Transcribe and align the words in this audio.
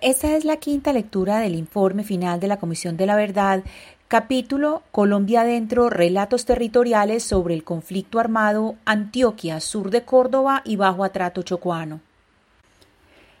Esta 0.00 0.36
es 0.36 0.44
la 0.44 0.58
quinta 0.58 0.92
lectura 0.92 1.40
del 1.40 1.56
informe 1.56 2.04
final 2.04 2.38
de 2.38 2.46
la 2.46 2.58
Comisión 2.58 2.96
de 2.96 3.04
la 3.04 3.16
Verdad, 3.16 3.64
capítulo 4.06 4.84
Colombia 4.92 5.40
Adentro, 5.40 5.90
Relatos 5.90 6.44
Territoriales 6.44 7.24
sobre 7.24 7.54
el 7.54 7.64
conflicto 7.64 8.20
armado 8.20 8.76
Antioquia, 8.84 9.58
sur 9.58 9.90
de 9.90 10.02
Córdoba 10.02 10.62
y 10.64 10.76
bajo 10.76 11.02
atrato 11.02 11.42
chocuano. 11.42 12.00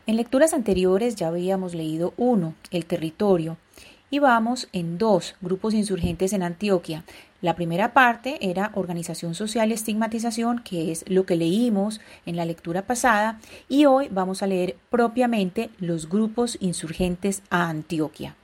En 0.08 0.16
lecturas 0.16 0.52
anteriores 0.52 1.14
ya 1.14 1.28
habíamos 1.28 1.76
leído 1.76 2.12
uno, 2.16 2.54
el 2.72 2.86
territorio, 2.86 3.56
y 4.10 4.18
vamos 4.18 4.68
en 4.72 4.98
dos, 4.98 5.36
grupos 5.40 5.74
insurgentes 5.74 6.32
en 6.32 6.42
Antioquia. 6.42 7.04
La 7.40 7.54
primera 7.54 7.92
parte 7.92 8.36
era 8.40 8.72
organización 8.74 9.36
social 9.36 9.70
y 9.70 9.74
estigmatización, 9.74 10.58
que 10.58 10.90
es 10.90 11.04
lo 11.08 11.24
que 11.24 11.36
leímos 11.36 12.00
en 12.26 12.34
la 12.34 12.44
lectura 12.44 12.82
pasada, 12.82 13.38
y 13.68 13.84
hoy 13.84 14.08
vamos 14.10 14.42
a 14.42 14.48
leer 14.48 14.76
propiamente 14.90 15.70
los 15.78 16.08
grupos 16.08 16.58
insurgentes 16.60 17.42
a 17.48 17.68
Antioquia. 17.68 18.34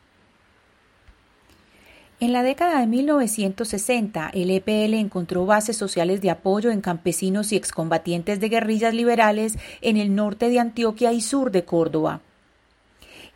En 2.20 2.32
la 2.32 2.44
década 2.44 2.78
de 2.78 2.86
1960, 2.86 4.30
el 4.32 4.50
EPL 4.50 4.94
encontró 4.94 5.44
bases 5.44 5.76
sociales 5.76 6.22
de 6.22 6.30
apoyo 6.30 6.70
en 6.70 6.80
campesinos 6.80 7.50
y 7.50 7.56
excombatientes 7.56 8.38
de 8.38 8.48
guerrillas 8.48 8.94
liberales 8.94 9.58
en 9.80 9.96
el 9.96 10.14
norte 10.14 10.48
de 10.48 10.60
Antioquia 10.60 11.12
y 11.12 11.20
sur 11.20 11.50
de 11.50 11.64
Córdoba. 11.64 12.20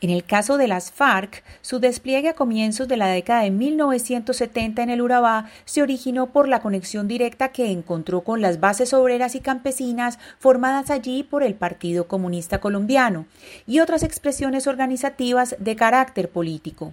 En 0.00 0.10
el 0.10 0.22
caso 0.24 0.58
de 0.58 0.68
las 0.68 0.92
FARC, 0.92 1.42
su 1.60 1.80
despliegue 1.80 2.28
a 2.28 2.34
comienzos 2.34 2.86
de 2.86 2.96
la 2.96 3.08
década 3.08 3.42
de 3.42 3.50
1970 3.50 4.80
en 4.80 4.90
el 4.90 5.02
Urabá 5.02 5.50
se 5.64 5.82
originó 5.82 6.28
por 6.28 6.46
la 6.46 6.60
conexión 6.60 7.08
directa 7.08 7.48
que 7.48 7.72
encontró 7.72 8.20
con 8.20 8.40
las 8.40 8.60
bases 8.60 8.94
obreras 8.94 9.34
y 9.34 9.40
campesinas 9.40 10.20
formadas 10.38 10.90
allí 10.90 11.24
por 11.24 11.42
el 11.42 11.54
Partido 11.54 12.06
Comunista 12.06 12.60
Colombiano 12.60 13.26
y 13.66 13.80
otras 13.80 14.04
expresiones 14.04 14.68
organizativas 14.68 15.56
de 15.58 15.74
carácter 15.74 16.28
político. 16.28 16.92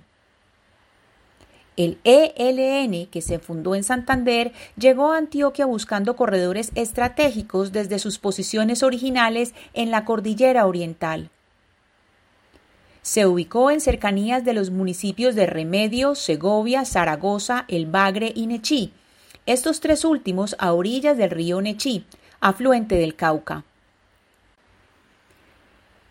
El 1.78 2.00
ELN, 2.06 3.06
que 3.08 3.22
se 3.22 3.38
fundó 3.38 3.76
en 3.76 3.84
Santander, 3.84 4.52
llegó 4.78 5.12
a 5.12 5.18
Antioquia 5.18 5.68
buscando 5.68 6.16
corredores 6.16 6.72
estratégicos 6.74 7.72
desde 7.72 8.00
sus 8.00 8.18
posiciones 8.18 8.82
originales 8.82 9.54
en 9.74 9.92
la 9.92 10.06
cordillera 10.06 10.66
oriental. 10.66 11.30
Se 13.06 13.28
ubicó 13.28 13.70
en 13.70 13.82
cercanías 13.82 14.44
de 14.44 14.54
los 14.54 14.72
municipios 14.72 15.36
de 15.36 15.46
Remedio, 15.46 16.16
Segovia, 16.16 16.86
Zaragoza, 16.86 17.66
El 17.68 17.86
Bagre 17.86 18.32
y 18.34 18.48
Nechí, 18.48 18.94
estos 19.46 19.80
tres 19.80 20.04
últimos 20.04 20.56
a 20.58 20.74
orillas 20.74 21.16
del 21.16 21.30
río 21.30 21.62
Nechí, 21.62 22.04
afluente 22.40 22.96
del 22.96 23.16
Cauca. 23.16 23.64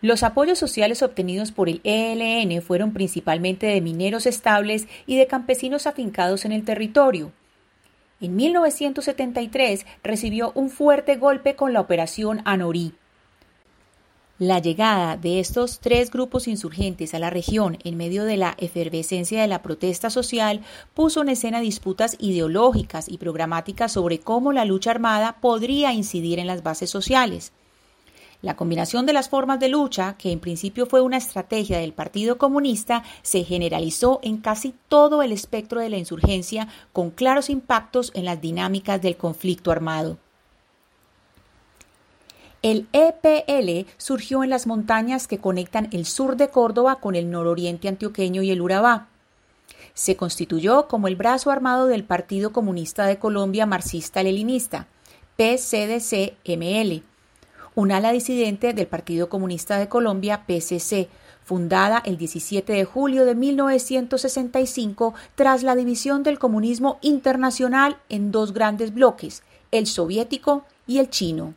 Los 0.02 0.22
apoyos 0.22 0.56
sociales 0.56 1.02
obtenidos 1.02 1.50
por 1.50 1.68
el 1.68 1.80
ELN 1.82 2.62
fueron 2.62 2.92
principalmente 2.92 3.66
de 3.66 3.80
mineros 3.80 4.24
estables 4.24 4.86
y 5.04 5.16
de 5.18 5.26
campesinos 5.26 5.88
afincados 5.88 6.44
en 6.44 6.52
el 6.52 6.64
territorio. 6.64 7.32
En 8.20 8.36
1973 8.36 9.84
recibió 10.04 10.52
un 10.54 10.70
fuerte 10.70 11.16
golpe 11.16 11.56
con 11.56 11.72
la 11.72 11.80
operación 11.80 12.40
Anorí. 12.44 12.94
La 14.40 14.58
llegada 14.58 15.16
de 15.16 15.38
estos 15.38 15.78
tres 15.78 16.10
grupos 16.10 16.48
insurgentes 16.48 17.14
a 17.14 17.20
la 17.20 17.30
región 17.30 17.78
en 17.84 17.96
medio 17.96 18.24
de 18.24 18.36
la 18.36 18.56
efervescencia 18.58 19.40
de 19.40 19.46
la 19.46 19.62
protesta 19.62 20.10
social 20.10 20.62
puso 20.92 21.22
en 21.22 21.28
escena 21.28 21.60
disputas 21.60 22.16
ideológicas 22.18 23.08
y 23.08 23.18
programáticas 23.18 23.92
sobre 23.92 24.18
cómo 24.18 24.52
la 24.52 24.64
lucha 24.64 24.90
armada 24.90 25.36
podría 25.40 25.92
incidir 25.92 26.40
en 26.40 26.48
las 26.48 26.64
bases 26.64 26.90
sociales. 26.90 27.52
La 28.42 28.56
combinación 28.56 29.06
de 29.06 29.12
las 29.12 29.28
formas 29.28 29.60
de 29.60 29.68
lucha, 29.68 30.16
que 30.18 30.32
en 30.32 30.40
principio 30.40 30.86
fue 30.86 31.00
una 31.00 31.16
estrategia 31.16 31.78
del 31.78 31.92
Partido 31.92 32.36
Comunista, 32.36 33.04
se 33.22 33.44
generalizó 33.44 34.18
en 34.24 34.38
casi 34.38 34.74
todo 34.88 35.22
el 35.22 35.30
espectro 35.30 35.80
de 35.80 35.90
la 35.90 35.96
insurgencia, 35.96 36.66
con 36.92 37.10
claros 37.10 37.50
impactos 37.50 38.10
en 38.16 38.24
las 38.24 38.40
dinámicas 38.40 39.00
del 39.00 39.16
conflicto 39.16 39.70
armado. 39.70 40.18
El 42.64 42.86
EPL 42.94 43.86
surgió 43.98 44.42
en 44.42 44.48
las 44.48 44.66
montañas 44.66 45.28
que 45.28 45.36
conectan 45.36 45.90
el 45.92 46.06
sur 46.06 46.38
de 46.38 46.48
Córdoba 46.48 46.96
con 46.96 47.14
el 47.14 47.30
nororiente 47.30 47.88
antioqueño 47.88 48.40
y 48.40 48.50
el 48.50 48.62
Urabá. 48.62 49.08
Se 49.92 50.16
constituyó 50.16 50.88
como 50.88 51.06
el 51.06 51.14
brazo 51.14 51.50
armado 51.50 51.86
del 51.88 52.04
Partido 52.04 52.52
Comunista 52.52 53.04
de 53.04 53.18
Colombia 53.18 53.66
Marxista-Leninista, 53.66 54.86
PCDC-ML, 55.36 57.02
un 57.74 57.92
ala 57.92 58.12
disidente 58.12 58.72
del 58.72 58.86
Partido 58.86 59.28
Comunista 59.28 59.78
de 59.78 59.90
Colombia, 59.90 60.46
PCC, 60.46 61.10
fundada 61.44 62.00
el 62.06 62.16
17 62.16 62.72
de 62.72 62.84
julio 62.86 63.26
de 63.26 63.34
1965 63.34 65.12
tras 65.34 65.62
la 65.62 65.76
división 65.76 66.22
del 66.22 66.38
comunismo 66.38 66.96
internacional 67.02 67.98
en 68.08 68.32
dos 68.32 68.54
grandes 68.54 68.94
bloques, 68.94 69.42
el 69.70 69.86
soviético 69.86 70.64
y 70.86 70.96
el 71.00 71.10
chino. 71.10 71.52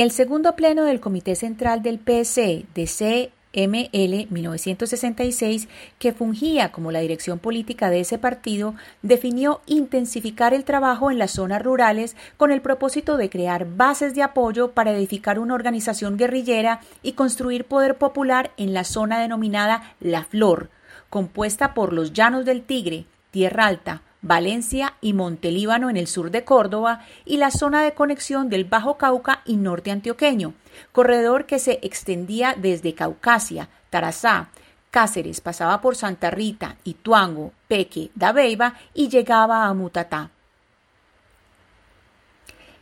El 0.00 0.12
segundo 0.12 0.56
pleno 0.56 0.84
del 0.84 0.98
Comité 0.98 1.34
Central 1.34 1.82
del 1.82 1.98
PC 1.98 2.64
de 2.74 2.86
CML 2.86 4.28
1966, 4.30 5.68
que 5.98 6.14
fungía 6.14 6.72
como 6.72 6.90
la 6.90 7.00
dirección 7.00 7.38
política 7.38 7.90
de 7.90 8.00
ese 8.00 8.16
partido, 8.16 8.74
definió 9.02 9.60
intensificar 9.66 10.54
el 10.54 10.64
trabajo 10.64 11.10
en 11.10 11.18
las 11.18 11.32
zonas 11.32 11.62
rurales 11.62 12.16
con 12.38 12.50
el 12.50 12.62
propósito 12.62 13.18
de 13.18 13.28
crear 13.28 13.66
bases 13.76 14.14
de 14.14 14.22
apoyo 14.22 14.70
para 14.70 14.92
edificar 14.92 15.38
una 15.38 15.52
organización 15.52 16.16
guerrillera 16.16 16.80
y 17.02 17.12
construir 17.12 17.66
poder 17.66 17.98
popular 17.98 18.52
en 18.56 18.72
la 18.72 18.84
zona 18.84 19.20
denominada 19.20 19.96
La 20.00 20.24
Flor, 20.24 20.70
compuesta 21.10 21.74
por 21.74 21.92
los 21.92 22.14
Llanos 22.14 22.46
del 22.46 22.62
Tigre, 22.62 23.04
Tierra 23.30 23.66
Alta, 23.66 24.00
Valencia 24.22 24.94
y 25.00 25.12
Montelíbano 25.12 25.90
en 25.90 25.96
el 25.96 26.06
sur 26.06 26.30
de 26.30 26.44
Córdoba 26.44 27.04
y 27.24 27.38
la 27.38 27.50
zona 27.50 27.82
de 27.82 27.94
conexión 27.94 28.48
del 28.48 28.64
Bajo 28.64 28.98
Cauca 28.98 29.42
y 29.44 29.56
Norte 29.56 29.90
Antioqueño, 29.90 30.54
corredor 30.92 31.46
que 31.46 31.58
se 31.58 31.78
extendía 31.82 32.54
desde 32.56 32.94
Caucasia, 32.94 33.68
Tarazá, 33.88 34.50
Cáceres, 34.90 35.40
pasaba 35.40 35.80
por 35.80 35.96
Santa 35.96 36.30
Rita, 36.30 36.76
Ituango, 36.84 37.52
Peque, 37.68 38.10
Dabeiba 38.14 38.74
y 38.92 39.08
llegaba 39.08 39.66
a 39.66 39.74
Mutatá. 39.74 40.30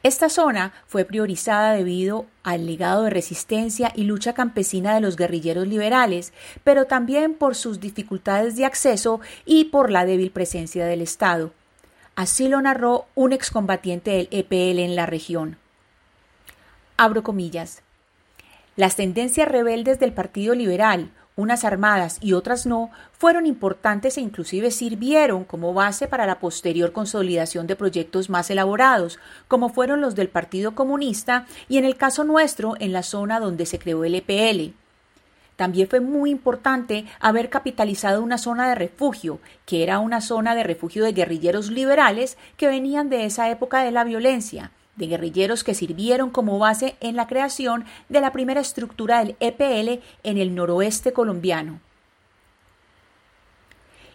Esta 0.04 0.28
zona 0.28 0.72
fue 0.86 1.04
priorizada 1.04 1.72
debido 1.72 2.26
al 2.44 2.66
legado 2.66 3.02
de 3.02 3.10
resistencia 3.10 3.92
y 3.96 4.04
lucha 4.04 4.32
campesina 4.32 4.94
de 4.94 5.00
los 5.00 5.16
guerrilleros 5.16 5.66
liberales, 5.66 6.32
pero 6.62 6.84
también 6.84 7.34
por 7.34 7.56
sus 7.56 7.80
dificultades 7.80 8.54
de 8.54 8.64
acceso 8.64 9.20
y 9.44 9.64
por 9.66 9.90
la 9.90 10.04
débil 10.04 10.30
presencia 10.30 10.86
del 10.86 11.02
Estado. 11.02 11.52
Así 12.14 12.48
lo 12.48 12.60
narró 12.60 13.06
un 13.16 13.32
excombatiente 13.32 14.12
del 14.12 14.28
EPL 14.30 14.78
en 14.78 14.94
la 14.94 15.06
región. 15.06 15.56
Abro 16.96 17.22
comillas. 17.22 17.82
Las 18.76 18.94
tendencias 18.94 19.48
rebeldes 19.48 19.98
del 19.98 20.12
Partido 20.12 20.54
Liberal, 20.54 21.10
unas 21.38 21.64
armadas 21.64 22.18
y 22.20 22.32
otras 22.32 22.66
no, 22.66 22.90
fueron 23.12 23.46
importantes 23.46 24.18
e 24.18 24.20
inclusive 24.20 24.72
sirvieron 24.72 25.44
como 25.44 25.72
base 25.72 26.08
para 26.08 26.26
la 26.26 26.40
posterior 26.40 26.90
consolidación 26.90 27.68
de 27.68 27.76
proyectos 27.76 28.28
más 28.28 28.50
elaborados, 28.50 29.20
como 29.46 29.68
fueron 29.68 30.00
los 30.00 30.16
del 30.16 30.28
Partido 30.28 30.74
Comunista 30.74 31.46
y 31.68 31.78
en 31.78 31.84
el 31.84 31.96
caso 31.96 32.24
nuestro 32.24 32.74
en 32.80 32.92
la 32.92 33.04
zona 33.04 33.38
donde 33.38 33.66
se 33.66 33.78
creó 33.78 34.04
el 34.04 34.16
EPL. 34.16 34.74
También 35.54 35.88
fue 35.88 36.00
muy 36.00 36.30
importante 36.30 37.04
haber 37.20 37.50
capitalizado 37.50 38.20
una 38.20 38.38
zona 38.38 38.68
de 38.68 38.74
refugio, 38.74 39.38
que 39.64 39.84
era 39.84 40.00
una 40.00 40.20
zona 40.20 40.56
de 40.56 40.64
refugio 40.64 41.04
de 41.04 41.12
guerrilleros 41.12 41.70
liberales 41.70 42.36
que 42.56 42.66
venían 42.66 43.10
de 43.10 43.26
esa 43.26 43.48
época 43.48 43.84
de 43.84 43.92
la 43.92 44.02
violencia, 44.02 44.72
de 44.98 45.06
guerrilleros 45.06 45.64
que 45.64 45.74
sirvieron 45.74 46.30
como 46.30 46.58
base 46.58 46.96
en 47.00 47.16
la 47.16 47.26
creación 47.26 47.86
de 48.08 48.20
la 48.20 48.32
primera 48.32 48.60
estructura 48.60 49.24
del 49.24 49.36
EPL 49.40 50.02
en 50.24 50.38
el 50.38 50.54
noroeste 50.54 51.12
colombiano. 51.12 51.80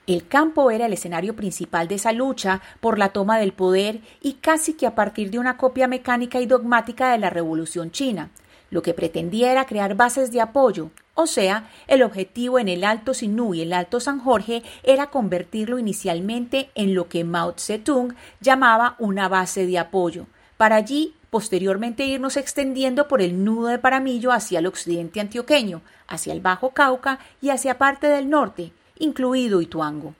El 0.05 0.27
campo 0.27 0.69
era 0.69 0.85
el 0.85 0.93
escenario 0.93 1.33
principal 1.33 1.87
de 1.87 1.95
esa 1.95 2.11
lucha 2.11 2.61
por 2.81 2.99
la 2.99 3.09
toma 3.09 3.39
del 3.39 3.53
poder 3.53 4.01
y 4.21 4.33
casi 4.33 4.73
que 4.73 4.85
a 4.85 4.95
partir 4.95 5.31
de 5.31 5.39
una 5.39 5.55
copia 5.55 5.87
mecánica 5.87 6.41
y 6.41 6.45
dogmática 6.45 7.13
de 7.13 7.19
la 7.19 7.29
Revolución 7.29 7.89
China. 7.89 8.29
Lo 8.69 8.81
que 8.81 8.93
pretendía 8.93 9.51
era 9.51 9.65
crear 9.65 9.95
bases 9.95 10.31
de 10.31 10.41
apoyo, 10.41 10.89
o 11.15 11.27
sea, 11.27 11.69
el 11.87 12.01
objetivo 12.01 12.57
en 12.57 12.67
el 12.67 12.83
Alto 12.83 13.13
Sinú 13.13 13.53
y 13.53 13.61
el 13.61 13.71
Alto 13.71 13.99
San 13.99 14.19
Jorge 14.19 14.63
era 14.81 15.11
convertirlo 15.11 15.77
inicialmente 15.77 16.71
en 16.73 16.95
lo 16.95 17.07
que 17.07 17.23
Mao 17.23 17.53
Zedong 17.57 18.15
llamaba 18.41 18.95
una 18.97 19.29
base 19.29 19.67
de 19.67 19.77
apoyo, 19.77 20.25
para 20.63 20.77
allí 20.77 21.13
posteriormente 21.29 22.05
irnos 22.05 22.37
extendiendo 22.37 23.09
por 23.09 23.21
el 23.21 23.43
nudo 23.43 23.67
de 23.67 23.79
Paramillo 23.79 24.31
hacia 24.31 24.59
el 24.59 24.65
occidente 24.65 25.19
antioqueño, 25.19 25.81
hacia 26.07 26.31
el 26.31 26.39
Bajo 26.39 26.69
Cauca 26.69 27.19
y 27.41 27.49
hacia 27.49 27.77
parte 27.77 28.07
del 28.07 28.29
norte, 28.29 28.71
incluido 28.97 29.59
Ituango. 29.59 30.15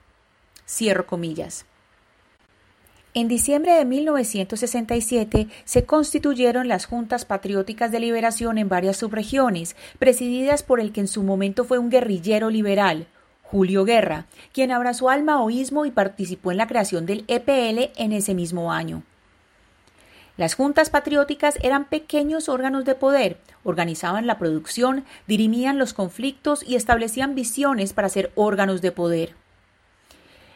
Cierro 0.68 1.06
comillas. 1.06 1.64
En 3.14 3.26
diciembre 3.26 3.72
de 3.72 3.86
1967 3.86 5.48
se 5.64 5.86
constituyeron 5.86 6.68
las 6.68 6.84
Juntas 6.84 7.24
Patrióticas 7.24 7.90
de 7.90 8.00
Liberación 8.00 8.58
en 8.58 8.68
varias 8.68 8.98
subregiones, 8.98 9.76
presididas 9.98 10.62
por 10.62 10.78
el 10.78 10.92
que 10.92 11.00
en 11.00 11.08
su 11.08 11.22
momento 11.22 11.64
fue 11.64 11.78
un 11.78 11.88
guerrillero 11.88 12.50
liberal, 12.50 13.06
Julio 13.44 13.86
Guerra, 13.86 14.26
quien 14.52 14.72
abrazó 14.72 15.08
al 15.08 15.24
maoísmo 15.24 15.86
y 15.86 15.90
participó 15.90 16.52
en 16.52 16.58
la 16.58 16.66
creación 16.66 17.06
del 17.06 17.24
EPL 17.28 17.92
en 17.96 18.12
ese 18.12 18.34
mismo 18.34 18.70
año. 18.70 19.04
Las 20.36 20.54
juntas 20.54 20.90
patrióticas 20.90 21.58
eran 21.62 21.84
pequeños 21.84 22.48
órganos 22.48 22.84
de 22.84 22.96
poder, 22.96 23.38
organizaban 23.62 24.26
la 24.26 24.36
producción, 24.36 25.04
dirimían 25.28 25.78
los 25.78 25.94
conflictos 25.94 26.64
y 26.66 26.74
establecían 26.74 27.36
visiones 27.36 27.92
para 27.92 28.08
ser 28.08 28.32
órganos 28.34 28.82
de 28.82 28.90
poder. 28.90 29.34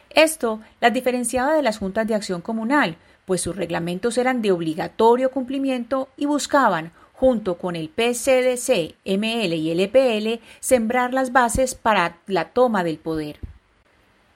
Esto 0.09 0.59
las 0.81 0.93
diferenciaba 0.93 1.53
de 1.53 1.61
las 1.61 1.77
juntas 1.77 2.07
de 2.07 2.15
acción 2.15 2.41
comunal, 2.41 2.97
pues 3.25 3.41
sus 3.41 3.55
reglamentos 3.55 4.17
eran 4.17 4.41
de 4.41 4.51
obligatorio 4.51 5.31
cumplimiento 5.31 6.09
y 6.17 6.25
buscaban, 6.25 6.91
junto 7.13 7.57
con 7.57 7.75
el 7.77 7.89
PCDC, 7.89 8.95
ML 9.05 9.53
y 9.53 9.71
el 9.71 9.79
EPL, 9.79 10.41
sembrar 10.59 11.13
las 11.13 11.31
bases 11.31 11.75
para 11.75 12.17
la 12.27 12.49
toma 12.49 12.83
del 12.83 12.97
poder. 12.97 13.39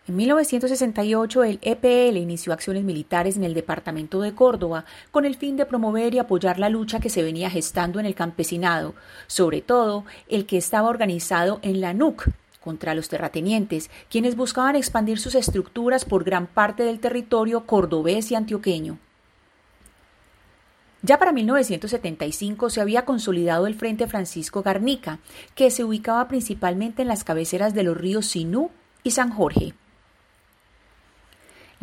En 0.06 0.18
1968 0.18 1.44
el 1.46 1.60
EPL 1.62 2.18
inició 2.18 2.52
acciones 2.52 2.84
militares 2.84 3.38
en 3.38 3.46
el 3.46 3.54
departamento 3.54 4.20
de 4.20 4.36
Córdoba 4.36 4.84
con 5.12 5.24
el 5.24 5.36
fin 5.36 5.56
de 5.56 5.66
promover 5.66 6.14
y 6.14 6.20
apoyar 6.20 6.60
la 6.60 6.68
lucha 6.68 7.00
que 7.00 7.10
se 7.10 7.24
venía 7.24 7.50
gestando 7.50 8.02
en 8.02 8.06
el 8.06 8.14
campesinado, 8.14 8.96
sobre 9.28 9.62
todo 9.62 10.04
el 10.28 10.46
que 10.46 10.58
estaba 10.58 10.90
organizado 10.90 11.60
en 11.62 11.80
la 11.80 11.94
NUC, 11.94 12.28
contra 12.60 12.96
los 12.96 13.08
terratenientes, 13.08 13.90
quienes 14.10 14.36
buscaban 14.36 14.76
expandir 14.76 15.20
sus 15.20 15.36
estructuras 15.36 16.04
por 16.04 16.26
gran 16.26 16.48
parte 16.48 16.84
del 16.84 17.00
territorio 17.00 17.66
cordobés 17.66 18.30
y 18.30 18.36
antioqueño. 18.36 18.98
Ya 21.02 21.18
para 21.18 21.32
1975 21.32 22.70
se 22.70 22.82
había 22.82 23.06
consolidado 23.06 23.68
el 23.68 23.76
Frente 23.76 24.08
Francisco 24.08 24.64
Garnica, 24.64 25.20
que 25.56 25.72
se 25.72 25.86
ubicaba 25.86 26.28
principalmente 26.28 27.02
en 27.02 27.08
las 27.08 27.24
cabeceras 27.24 27.74
de 27.74 27.84
los 27.84 27.96
ríos 27.96 28.26
Sinú 28.26 28.70
y 29.04 29.12
San 29.12 29.30
Jorge. 29.30 29.74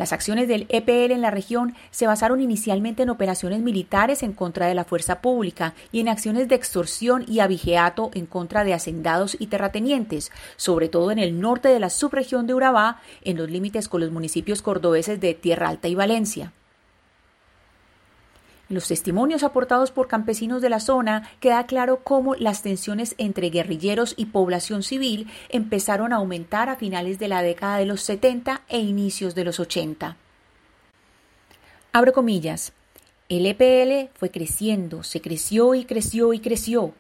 Las 0.01 0.15
acciones 0.15 0.49
del 0.49 0.65
EPL 0.71 1.13
en 1.13 1.21
la 1.21 1.31
región 1.31 1.75
se 1.91 2.07
basaron 2.07 2.41
inicialmente 2.41 3.03
en 3.03 3.11
operaciones 3.11 3.61
militares 3.61 4.23
en 4.23 4.33
contra 4.33 4.67
de 4.67 4.75
la 4.75 4.85
fuerza 4.85 5.21
pública 5.21 5.75
y 5.93 6.01
en 6.01 6.09
acciones 6.09 6.49
de 6.49 6.55
extorsión 6.55 7.27
y 7.29 7.41
abigeato 7.41 8.11
en 8.15 8.25
contra 8.25 8.65
de 8.65 8.73
hacendados 8.73 9.37
y 9.39 9.49
terratenientes, 9.49 10.33
sobre 10.57 10.89
todo 10.89 11.11
en 11.11 11.19
el 11.19 11.39
norte 11.39 11.69
de 11.69 11.81
la 11.81 11.91
subregión 11.91 12.47
de 12.47 12.55
Urabá, 12.55 13.03
en 13.25 13.37
los 13.37 13.51
límites 13.51 13.89
con 13.89 14.01
los 14.01 14.11
municipios 14.11 14.63
cordobeses 14.63 15.21
de 15.21 15.35
Tierra 15.35 15.69
Alta 15.69 15.89
y 15.89 15.95
Valencia. 15.95 16.55
Los 18.71 18.87
testimonios 18.87 19.43
aportados 19.43 19.91
por 19.91 20.07
campesinos 20.07 20.63
de 20.63 20.71
la 20.71 20.79
zona 20.79 21.29
queda 21.41 21.67
claro 21.67 22.05
cómo 22.05 22.37
las 22.37 22.63
tensiones 22.63 23.17
entre 23.19 23.51
guerrilleros 23.51 24.15
y 24.17 24.27
población 24.27 24.85
civil 24.85 25.27
empezaron 25.49 26.13
a 26.13 26.19
aumentar 26.19 26.69
a 26.69 26.77
finales 26.77 27.19
de 27.19 27.27
la 27.27 27.43
década 27.43 27.79
de 27.79 27.87
los 27.87 28.01
70 28.03 28.63
e 28.69 28.79
inicios 28.79 29.35
de 29.35 29.45
los 29.45 29.59
80. 29.59 30.17
Abro 31.93 32.13
comillas. 32.13 32.73
El 33.29 33.45
EPL 33.47 34.13
fue 34.15 34.31
creciendo, 34.31 35.03
se 35.03 35.21
creció 35.21 35.75
y 35.75 35.85
creció 35.85 36.33
y 36.33 36.39
creció. 36.39 36.95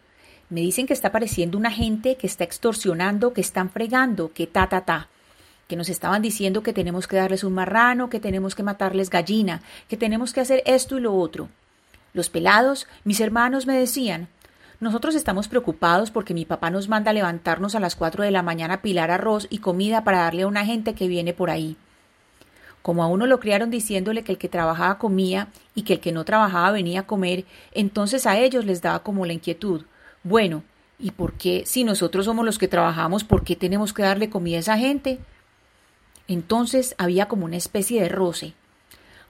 Me 0.48 0.62
dicen 0.62 0.88
que 0.88 0.92
está 0.92 1.08
apareciendo 1.08 1.56
una 1.56 1.70
gente 1.70 2.16
que 2.16 2.26
está 2.26 2.42
extorsionando, 2.42 3.32
que 3.32 3.42
están 3.42 3.70
fregando, 3.70 4.32
que 4.32 4.48
ta 4.48 4.68
ta 4.68 4.80
ta 4.80 5.08
que 5.68 5.76
nos 5.76 5.88
estaban 5.88 6.20
diciendo 6.20 6.64
que 6.64 6.72
tenemos 6.72 7.06
que 7.06 7.14
darles 7.14 7.44
un 7.44 7.52
marrano, 7.52 8.10
que 8.10 8.18
tenemos 8.18 8.56
que 8.56 8.64
matarles 8.64 9.08
gallina, 9.08 9.62
que 9.88 9.96
tenemos 9.96 10.32
que 10.32 10.40
hacer 10.40 10.64
esto 10.66 10.98
y 10.98 11.00
lo 11.00 11.14
otro. 11.14 11.48
Los 12.12 12.30
pelados, 12.30 12.86
mis 13.04 13.20
hermanos, 13.20 13.66
me 13.66 13.78
decían 13.78 14.28
nosotros 14.80 15.14
estamos 15.14 15.46
preocupados 15.46 16.10
porque 16.10 16.32
mi 16.32 16.46
papá 16.46 16.70
nos 16.70 16.88
manda 16.88 17.12
levantarnos 17.12 17.74
a 17.74 17.80
las 17.80 17.96
cuatro 17.96 18.24
de 18.24 18.30
la 18.30 18.42
mañana 18.42 18.74
a 18.74 18.82
pilar 18.82 19.10
arroz 19.10 19.46
y 19.50 19.58
comida 19.58 20.04
para 20.04 20.20
darle 20.20 20.42
a 20.42 20.46
una 20.46 20.64
gente 20.64 20.94
que 20.94 21.06
viene 21.06 21.34
por 21.34 21.50
ahí. 21.50 21.76
Como 22.80 23.02
a 23.02 23.06
uno 23.06 23.26
lo 23.26 23.40
criaron 23.40 23.68
diciéndole 23.68 24.24
que 24.24 24.32
el 24.32 24.38
que 24.38 24.48
trabajaba 24.48 24.96
comía 24.96 25.48
y 25.74 25.82
que 25.82 25.94
el 25.94 26.00
que 26.00 26.12
no 26.12 26.24
trabajaba 26.24 26.72
venía 26.72 27.00
a 27.00 27.06
comer, 27.06 27.44
entonces 27.72 28.24
a 28.26 28.38
ellos 28.38 28.64
les 28.64 28.80
daba 28.80 29.02
como 29.02 29.26
la 29.26 29.34
inquietud. 29.34 29.84
Bueno, 30.22 30.62
¿y 30.98 31.10
por 31.10 31.34
qué, 31.34 31.64
si 31.66 31.84
nosotros 31.84 32.24
somos 32.24 32.46
los 32.46 32.56
que 32.56 32.66
trabajamos, 32.66 33.22
por 33.22 33.44
qué 33.44 33.56
tenemos 33.56 33.92
que 33.92 34.02
darle 34.02 34.30
comida 34.30 34.56
a 34.56 34.60
esa 34.60 34.78
gente? 34.78 35.18
Entonces 36.26 36.94
había 36.96 37.28
como 37.28 37.44
una 37.44 37.58
especie 37.58 38.00
de 38.00 38.08
roce. 38.08 38.54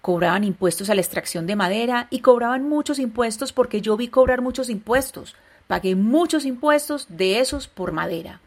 Cobraban 0.01 0.45
impuestos 0.45 0.89
a 0.89 0.95
la 0.95 1.03
extracción 1.03 1.47
de 1.47 1.57
madera 1.57 2.07
y 2.11 2.21
cobraban 2.21 2.69
muchos 2.69 2.99
impuestos 2.99 3.53
porque 3.53 3.81
yo 3.81 3.97
vi 3.97 4.09
cobrar 4.09 4.41
muchos 4.41 4.71
impuestos. 4.71 5.37
Pagué 5.67 5.95
muchos 5.95 6.47
impuestos 6.47 7.07
de 7.09 7.41
esos 7.41 7.69
por 7.69 7.93
madera. 7.93 8.41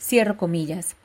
Cierro 0.00 0.36
comillas. 0.36 0.96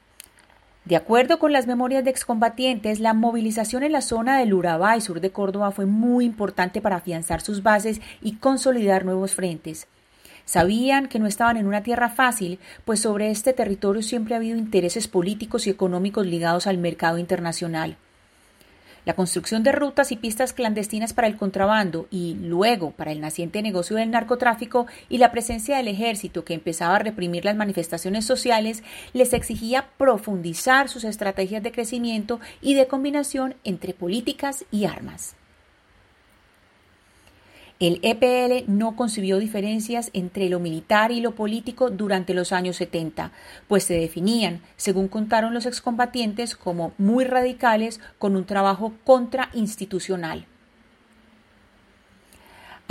De 0.86 0.96
acuerdo 0.96 1.40
con 1.40 1.52
las 1.52 1.68
memorias 1.68 2.04
de 2.04 2.10
excombatientes, 2.10 3.00
la 3.00 3.14
movilización 3.14 3.84
en 3.84 3.92
la 3.92 4.02
zona 4.02 4.40
del 4.40 4.54
Urabá 4.54 4.98
y 4.98 5.02
sur 5.02 5.20
de 5.20 5.32
Córdoba 5.32 5.72
fue 5.72 5.86
muy 5.86 6.26
importante 6.26 6.82
para 6.82 6.98
afianzar 6.98 7.42
sus 7.42 7.64
bases 7.64 8.02
y 8.22 8.38
consolidar 8.38 9.06
nuevos 9.06 9.34
frentes. 9.34 9.88
Sabían 10.46 11.08
que 11.08 11.20
no 11.20 11.28
estaban 11.28 11.58
en 11.58 11.68
una 11.68 11.84
tierra 11.84 12.10
fácil, 12.10 12.60
pues 12.86 13.02
sobre 13.02 13.30
este 13.30 13.54
territorio 13.54 14.02
siempre 14.02 14.34
ha 14.34 14.38
habido 14.38 14.58
intereses 14.58 15.08
políticos 15.08 15.68
y 15.68 15.70
económicos 15.70 16.26
ligados 16.26 16.66
al 16.66 16.80
mercado 16.80 17.20
internacional. 17.20 17.98
La 19.06 19.14
construcción 19.14 19.64
de 19.64 19.72
rutas 19.72 20.12
y 20.12 20.16
pistas 20.16 20.54
clandestinas 20.54 21.14
para 21.14 21.28
el 21.28 21.38
contrabando 21.38 22.08
y 22.12 22.36
luego 22.42 22.92
para 22.92 23.12
el 23.12 23.22
naciente 23.22 23.62
negocio 23.62 23.96
del 23.96 24.12
narcotráfico 24.12 24.88
y 25.10 25.18
la 25.18 25.32
presencia 25.32 25.78
del 25.78 25.88
ejército 25.88 26.44
que 26.44 26.54
empezaba 26.54 26.96
a 26.96 27.00
reprimir 27.00 27.46
las 27.46 27.56
manifestaciones 27.56 28.26
sociales 28.26 28.84
les 29.14 29.34
exigía 29.34 29.88
profundizar 29.98 30.90
sus 30.90 31.04
estrategias 31.04 31.64
de 31.64 31.72
crecimiento 31.72 32.40
y 32.62 32.74
de 32.76 32.88
combinación 32.88 33.56
entre 33.64 33.94
políticas 33.94 34.66
y 34.72 34.86
armas. 34.86 35.36
El 37.80 38.02
EPL 38.04 38.66
no 38.70 38.98
concibió 38.98 39.40
diferencias 39.40 40.10
entre 40.12 40.50
lo 40.50 40.60
militar 40.60 41.14
y 41.14 41.22
lo 41.22 41.34
político 41.34 41.90
durante 41.90 42.34
los 42.34 42.52
años 42.52 42.76
70, 42.76 43.32
pues 43.70 43.86
se 43.86 43.94
definían, 43.94 44.62
según 44.76 45.08
contaron 45.08 45.54
los 45.54 45.66
excombatientes, 45.66 46.58
como 46.58 46.92
muy 46.98 47.24
radicales 47.24 48.02
con 48.18 48.36
un 48.36 48.44
trabajo 48.44 48.92
contrainstitucional. 49.06 50.46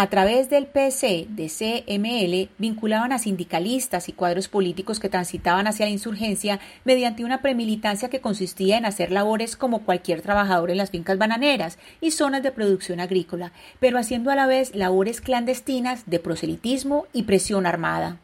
A 0.00 0.06
través 0.06 0.48
del 0.48 0.66
PC 0.66 1.26
de 1.28 1.48
CML 1.48 2.54
vinculaban 2.56 3.10
a 3.10 3.18
sindicalistas 3.18 4.08
y 4.08 4.12
cuadros 4.12 4.46
políticos 4.46 5.00
que 5.00 5.08
transitaban 5.08 5.66
hacia 5.66 5.86
la 5.86 5.90
insurgencia 5.90 6.60
mediante 6.84 7.24
una 7.24 7.42
premilitancia 7.42 8.08
que 8.08 8.20
consistía 8.20 8.78
en 8.78 8.84
hacer 8.84 9.10
labores 9.10 9.56
como 9.56 9.80
cualquier 9.80 10.22
trabajador 10.22 10.70
en 10.70 10.76
las 10.76 10.92
fincas 10.92 11.18
bananeras 11.18 11.80
y 12.00 12.12
zonas 12.12 12.44
de 12.44 12.52
producción 12.52 13.00
agrícola, 13.00 13.50
pero 13.80 13.98
haciendo 13.98 14.30
a 14.30 14.36
la 14.36 14.46
vez 14.46 14.72
labores 14.72 15.20
clandestinas 15.20 16.04
de 16.06 16.20
proselitismo 16.20 17.06
y 17.12 17.24
presión 17.24 17.66
armada. 17.66 18.18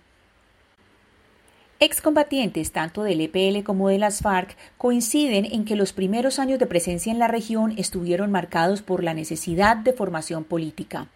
Excombatientes 1.80 2.70
tanto 2.70 3.02
del 3.02 3.20
EPL 3.20 3.64
como 3.64 3.88
de 3.88 3.98
las 3.98 4.20
FARC 4.20 4.56
coinciden 4.78 5.44
en 5.44 5.64
que 5.64 5.74
los 5.74 5.92
primeros 5.92 6.38
años 6.38 6.60
de 6.60 6.66
presencia 6.66 7.10
en 7.10 7.18
la 7.18 7.26
región 7.26 7.74
estuvieron 7.76 8.30
marcados 8.30 8.80
por 8.80 9.02
la 9.02 9.12
necesidad 9.12 9.76
de 9.76 9.92
formación 9.92 10.44
política. 10.44 11.08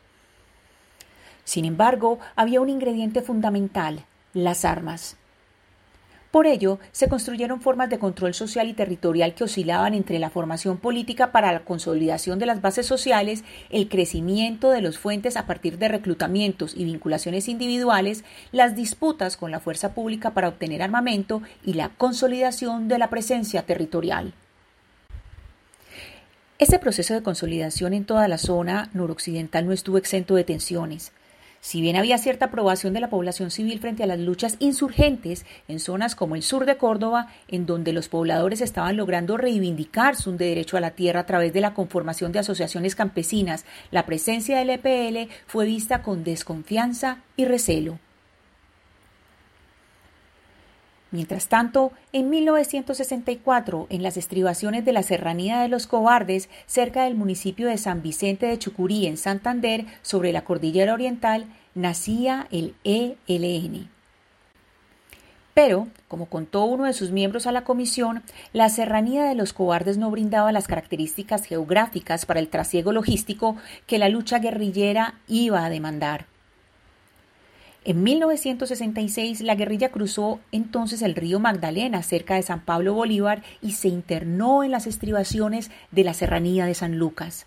Sin 1.49 1.65
embargo, 1.65 2.19
había 2.37 2.61
un 2.61 2.69
ingrediente 2.69 3.23
fundamental, 3.23 4.05
las 4.35 4.67
armas. 4.67 5.17
Por 6.31 6.47
ello, 6.47 6.79
se 6.93 7.09
construyeron 7.09 7.63
formas 7.63 7.89
de 7.89 7.99
control 7.99 8.35
social 8.35 8.69
y 8.69 8.75
territorial 8.75 9.33
que 9.33 9.45
oscilaban 9.45 9.95
entre 9.95 10.19
la 10.19 10.29
formación 10.29 10.77
política 10.77 11.33
para 11.33 11.51
la 11.51 11.61
consolidación 11.61 12.39
de 12.39 12.45
las 12.45 12.61
bases 12.61 12.85
sociales, 12.85 13.45
el 13.71 13.89
crecimiento 13.89 14.69
de 14.69 14.83
los 14.83 14.99
fuentes 14.99 15.39
a 15.39 15.47
partir 15.47 15.79
de 15.79 15.89
reclutamientos 15.89 16.75
y 16.77 16.85
vinculaciones 16.85 17.49
individuales, 17.49 18.25
las 18.53 18.77
disputas 18.77 19.39
con 19.39 19.51
la 19.51 19.59
fuerza 19.59 19.95
pública 19.95 20.35
para 20.35 20.49
obtener 20.49 20.83
armamento 20.83 21.41
y 21.65 21.73
la 21.73 21.89
consolidación 21.89 22.89
de 22.89 22.99
la 22.99 23.09
presencia 23.09 23.63
territorial. 23.63 24.35
Este 26.59 26.79
proceso 26.79 27.15
de 27.15 27.23
consolidación 27.23 27.95
en 27.95 28.05
toda 28.05 28.29
la 28.29 28.37
zona 28.37 28.91
noroccidental 28.93 29.65
no 29.65 29.73
estuvo 29.73 29.97
exento 29.97 30.35
de 30.35 30.45
tensiones. 30.45 31.11
Si 31.61 31.81
bien 31.81 31.97
había 31.97 32.19
cierta 32.19 32.47
aprobación 32.47 32.93
de 32.93 33.01
la 33.01 33.11
población 33.11 33.51
civil 33.51 33.81
frente 33.81 34.03
a 34.03 34.07
las 34.07 34.19
luchas 34.19 34.57
insurgentes 34.61 35.45
en 35.67 35.81
zonas 35.81 36.15
como 36.15 36.37
el 36.37 36.43
sur 36.43 36.67
de 36.67 36.77
Córdoba, 36.77 37.29
en 37.49 37.67
donde 37.67 37.93
los 37.93 38.09
pobladores 38.09 38.61
estaban 38.61 38.97
logrando 38.97 39.37
reivindicar 39.37 40.17
su 40.17 40.37
derecho 40.37 40.77
a 40.77 40.81
la 40.81 40.93
tierra 40.93 41.21
a 41.21 41.27
través 41.27 41.53
de 41.53 41.61
la 41.61 41.75
conformación 41.75 42.33
de 42.33 42.39
asociaciones 42.39 42.95
campesinas, 42.95 43.65
la 43.91 44.07
presencia 44.07 44.59
del 44.59 44.71
EPL 44.71 45.31
fue 45.47 45.67
vista 45.67 46.03
con 46.03 46.25
desconfianza 46.25 47.19
y 47.37 47.45
recelo. 47.45 47.99
Mientras 51.11 51.49
tanto, 51.49 51.93
en 52.13 52.29
1964, 52.29 53.87
en 53.89 54.03
las 54.03 54.19
estribaciones 54.19 54.85
de 54.85 54.93
la 54.93 55.03
Serranía 55.03 55.61
de 55.61 55.69
los 55.69 55.87
Cobardes, 55.87 56.51
cerca 56.67 57.05
del 57.05 57.15
municipio 57.15 57.67
de 57.69 57.79
San 57.79 58.03
Vicente 58.03 58.47
de 58.47 58.59
Chucurí, 58.59 59.07
en 59.07 59.17
Santander, 59.17 59.87
sobre 60.03 60.33
la 60.33 60.45
cordillera 60.45 60.93
oriental, 60.93 61.47
nacía 61.75 62.47
el 62.51 62.75
ELN. 62.85 63.89
Pero, 65.55 65.89
como 66.07 66.27
contó 66.27 66.65
uno 66.65 66.85
de 66.85 66.93
sus 66.93 67.11
miembros 67.11 67.47
a 67.47 67.53
la 67.53 67.65
comisión, 67.65 68.23
la 68.53 68.69
Serranía 68.69 69.25
de 69.25 69.35
los 69.35 69.53
Cobardes 69.53 69.97
no 69.97 70.11
brindaba 70.11 70.53
las 70.53 70.69
características 70.69 71.47
geográficas 71.47 72.27
para 72.27 72.39
el 72.39 72.49
trasiego 72.49 72.93
logístico 72.93 73.57
que 73.87 73.99
la 73.99 74.09
lucha 74.09 74.39
guerrillera 74.39 75.15
iba 75.27 75.65
a 75.65 75.71
demandar. 75.71 76.27
En 77.89 78.03
1966 78.03 79.41
la 79.41 79.55
guerrilla 79.55 79.89
cruzó 79.89 80.41
entonces 80.53 81.01
el 81.01 81.15
río 81.15 81.41
Magdalena 81.41 82.03
cerca 82.03 82.35
de 82.35 82.43
San 82.43 82.61
Pablo 82.61 82.93
Bolívar 82.93 83.43
y 83.63 83.73
se 83.73 83.89
internó 83.89 84.63
en 84.63 84.73
las 84.73 84.87
estribaciones 84.87 85.71
de 85.91 86.05
la 86.05 86.13
serranía 86.13 86.67
de 86.67 86.75
San 86.75 86.99
Lucas. 86.99 87.47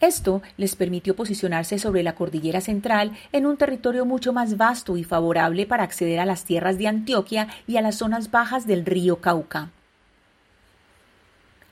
Esto 0.00 0.42
les 0.56 0.74
permitió 0.74 1.14
posicionarse 1.14 1.78
sobre 1.78 2.02
la 2.02 2.16
cordillera 2.16 2.60
central 2.60 3.12
en 3.30 3.46
un 3.46 3.56
territorio 3.56 4.04
mucho 4.04 4.32
más 4.32 4.56
vasto 4.56 4.96
y 4.96 5.04
favorable 5.04 5.64
para 5.66 5.84
acceder 5.84 6.18
a 6.18 6.26
las 6.26 6.42
tierras 6.42 6.76
de 6.76 6.88
Antioquia 6.88 7.46
y 7.68 7.76
a 7.76 7.82
las 7.82 7.98
zonas 7.98 8.32
bajas 8.32 8.66
del 8.66 8.84
río 8.84 9.20
Cauca. 9.20 9.70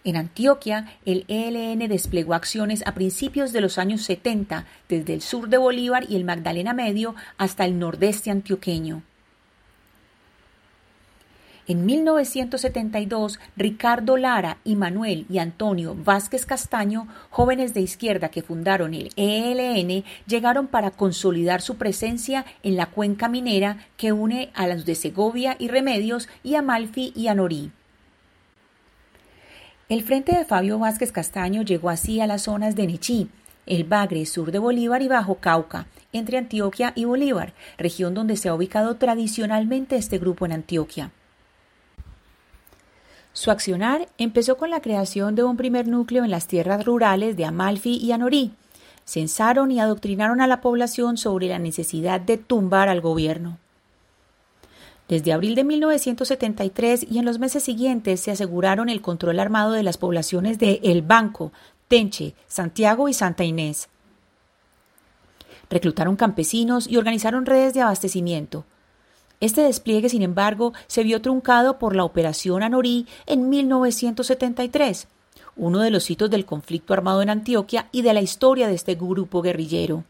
En 0.07 0.15
Antioquia, 0.15 0.87
el 1.05 1.25
ELN 1.27 1.81
desplegó 1.89 2.35
acciones 2.35 2.87
a 2.87 2.95
principios 2.95 3.53
de 3.53 3.61
los 3.61 3.77
años 3.77 4.03
70, 4.03 4.65
desde 4.89 5.15
el 5.15 5.21
sur 5.21 5.49
de 5.49 5.59
Bolívar 5.59 6.05
y 6.09 6.15
el 6.15 6.23
Magdalena 6.23 6.73
Medio 6.75 7.17
hasta 7.39 7.65
el 7.65 7.81
nordeste 7.81 8.31
antioqueño. 8.31 9.03
En 11.67 11.85
1972, 11.87 13.41
Ricardo 13.57 14.17
Lara 14.17 14.59
Manuel 14.65 15.27
y 15.29 15.39
Antonio 15.39 15.97
Vázquez 15.97 16.47
Castaño, 16.47 17.09
jóvenes 17.31 17.75
de 17.75 17.81
izquierda 17.81 18.29
que 18.29 18.43
fundaron 18.43 18.95
el 18.95 19.11
ELN, 19.17 20.05
llegaron 20.29 20.69
para 20.69 20.93
consolidar 20.93 21.63
su 21.63 21.79
presencia 21.79 22.47
en 22.63 22.77
la 22.77 22.87
cuenca 22.87 23.29
minera 23.29 23.79
que 23.97 24.13
une 24.13 24.51
a 24.55 24.69
los 24.69 24.85
de 24.85 24.95
Segovia 24.95 25.57
y 25.59 25.67
Remedios 25.67 26.29
y 26.45 26.55
a 26.55 26.65
y 26.95 27.27
Anorí. 27.27 27.73
El 29.89 30.03
frente 30.03 30.37
de 30.37 30.45
Fabio 30.45 30.81
Vázquez 30.81 31.13
Castaño 31.13 31.63
llegó 31.63 31.91
así 31.91 32.21
a 32.21 32.27
las 32.27 32.43
zonas 32.43 32.75
de 32.75 32.89
Nechí, 32.89 33.29
el 33.67 33.85
Bagre, 33.85 34.27
sur 34.27 34.51
de 34.51 34.59
Bolívar 34.59 35.01
y 35.01 35.07
Bajo 35.07 35.37
Cauca, 35.37 35.87
entre 36.13 36.39
Antioquia 36.39 36.93
y 36.97 37.05
Bolívar, 37.05 37.55
región 37.79 38.13
donde 38.13 38.37
se 38.37 38.49
ha 38.49 38.55
ubicado 38.55 38.97
tradicionalmente 38.97 39.95
este 39.95 40.19
grupo 40.19 40.45
en 40.45 40.55
Antioquia. 40.55 41.13
Su 43.33 43.53
accionar 43.53 44.09
empezó 44.19 44.57
con 44.57 44.71
la 44.71 44.81
creación 44.81 45.37
de 45.37 45.45
un 45.45 45.57
primer 45.57 45.87
núcleo 45.87 46.25
en 46.25 46.33
las 46.33 46.49
tierras 46.49 46.85
rurales 46.85 47.37
de 47.37 47.45
Amalfi 47.45 47.97
y 47.97 48.11
Anorí. 48.11 48.55
Censaron 49.05 49.71
y 49.71 49.79
adoctrinaron 49.79 50.41
a 50.41 50.49
la 50.49 50.61
población 50.61 51.17
sobre 51.17 51.47
la 51.47 51.61
necesidad 51.61 52.21
de 52.21 52.39
tumbar 52.39 52.89
al 52.89 53.01
gobierno. 53.01 53.59
Desde 55.09 55.33
abril 55.33 55.55
de 55.55 55.63
1973 55.63 57.07
y 57.09 57.19
en 57.19 57.25
los 57.25 57.39
meses 57.39 57.63
siguientes 57.63 58.21
se 58.21 58.33
aseguraron 58.33 58.89
el 58.89 59.01
control 59.01 59.39
armado 59.39 59.73
de 59.73 59.85
las 59.85 59.99
poblaciones 59.99 60.59
de 60.59 60.81
El 60.83 61.03
Banco, 61.03 61.53
Tenche, 61.87 62.35
Santiago 62.49 63.09
y 63.09 63.15
Santa 63.15 63.45
Inés. 63.45 63.89
Reclutaron 65.71 66.17
campesinos 66.17 66.89
y 66.89 66.97
organizaron 66.97 67.47
redes 67.47 67.73
de 67.75 67.83
abastecimiento. 67.83 68.65
Este 69.41 69.61
despliegue, 69.61 70.09
sin 70.09 70.23
embargo, 70.23 70.73
se 70.87 71.05
vio 71.05 71.21
truncado 71.21 71.79
por 71.79 71.95
la 71.95 72.05
Operación 72.05 72.63
Anorí 72.63 73.07
en 73.27 73.49
1973, 73.49 75.07
uno 75.57 75.81
de 75.81 75.91
los 75.91 76.11
hitos 76.11 76.31
del 76.31 76.47
conflicto 76.47 76.95
armado 76.95 77.23
en 77.23 77.31
Antioquia 77.31 77.89
y 77.93 78.03
de 78.03 78.15
la 78.15 78.23
historia 78.23 78.67
de 78.67 78.75
este 78.75 78.95
grupo 78.95 79.43
guerrillero. 79.43 80.05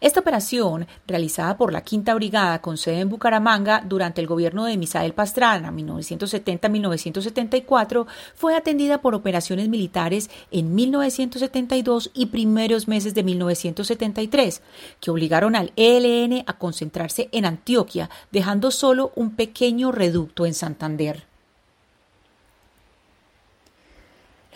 Esta 0.00 0.20
operación, 0.20 0.86
realizada 1.08 1.56
por 1.56 1.72
la 1.72 1.80
Quinta 1.80 2.14
Brigada 2.14 2.60
con 2.60 2.76
sede 2.76 3.00
en 3.00 3.08
Bucaramanga 3.08 3.82
durante 3.84 4.20
el 4.20 4.28
gobierno 4.28 4.64
de 4.64 4.76
Misael 4.76 5.12
Pastrana 5.12 5.72
1970-1974, 5.72 8.06
fue 8.36 8.54
atendida 8.54 9.00
por 9.00 9.16
operaciones 9.16 9.68
militares 9.68 10.30
en 10.52 10.76
1972 10.76 12.12
y 12.14 12.26
primeros 12.26 12.86
meses 12.86 13.12
de 13.12 13.24
1973, 13.24 14.62
que 15.00 15.10
obligaron 15.10 15.56
al 15.56 15.72
ELN 15.74 16.44
a 16.46 16.58
concentrarse 16.58 17.28
en 17.32 17.44
Antioquia, 17.44 18.08
dejando 18.30 18.70
solo 18.70 19.10
un 19.16 19.34
pequeño 19.34 19.90
reducto 19.90 20.46
en 20.46 20.54
Santander. 20.54 21.27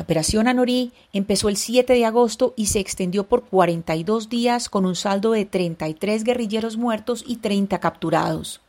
Operación 0.03 0.49
Anorí 0.49 0.93
empezó 1.13 1.49
el 1.49 1.57
7 1.57 1.93
de 1.93 2.05
agosto 2.05 2.55
y 2.57 2.67
se 2.67 2.81
extendió 2.81 3.23
por 3.23 3.45
42 3.45 4.29
días 4.29 4.69
con 4.69 4.85
un 4.85 4.97
saldo 4.97 5.31
de 5.31 5.45
33 5.45 6.25
guerrilleros 6.25 6.77
muertos 6.77 7.23
y 7.25 7.37
30 7.37 7.79
capturados. 7.79 8.61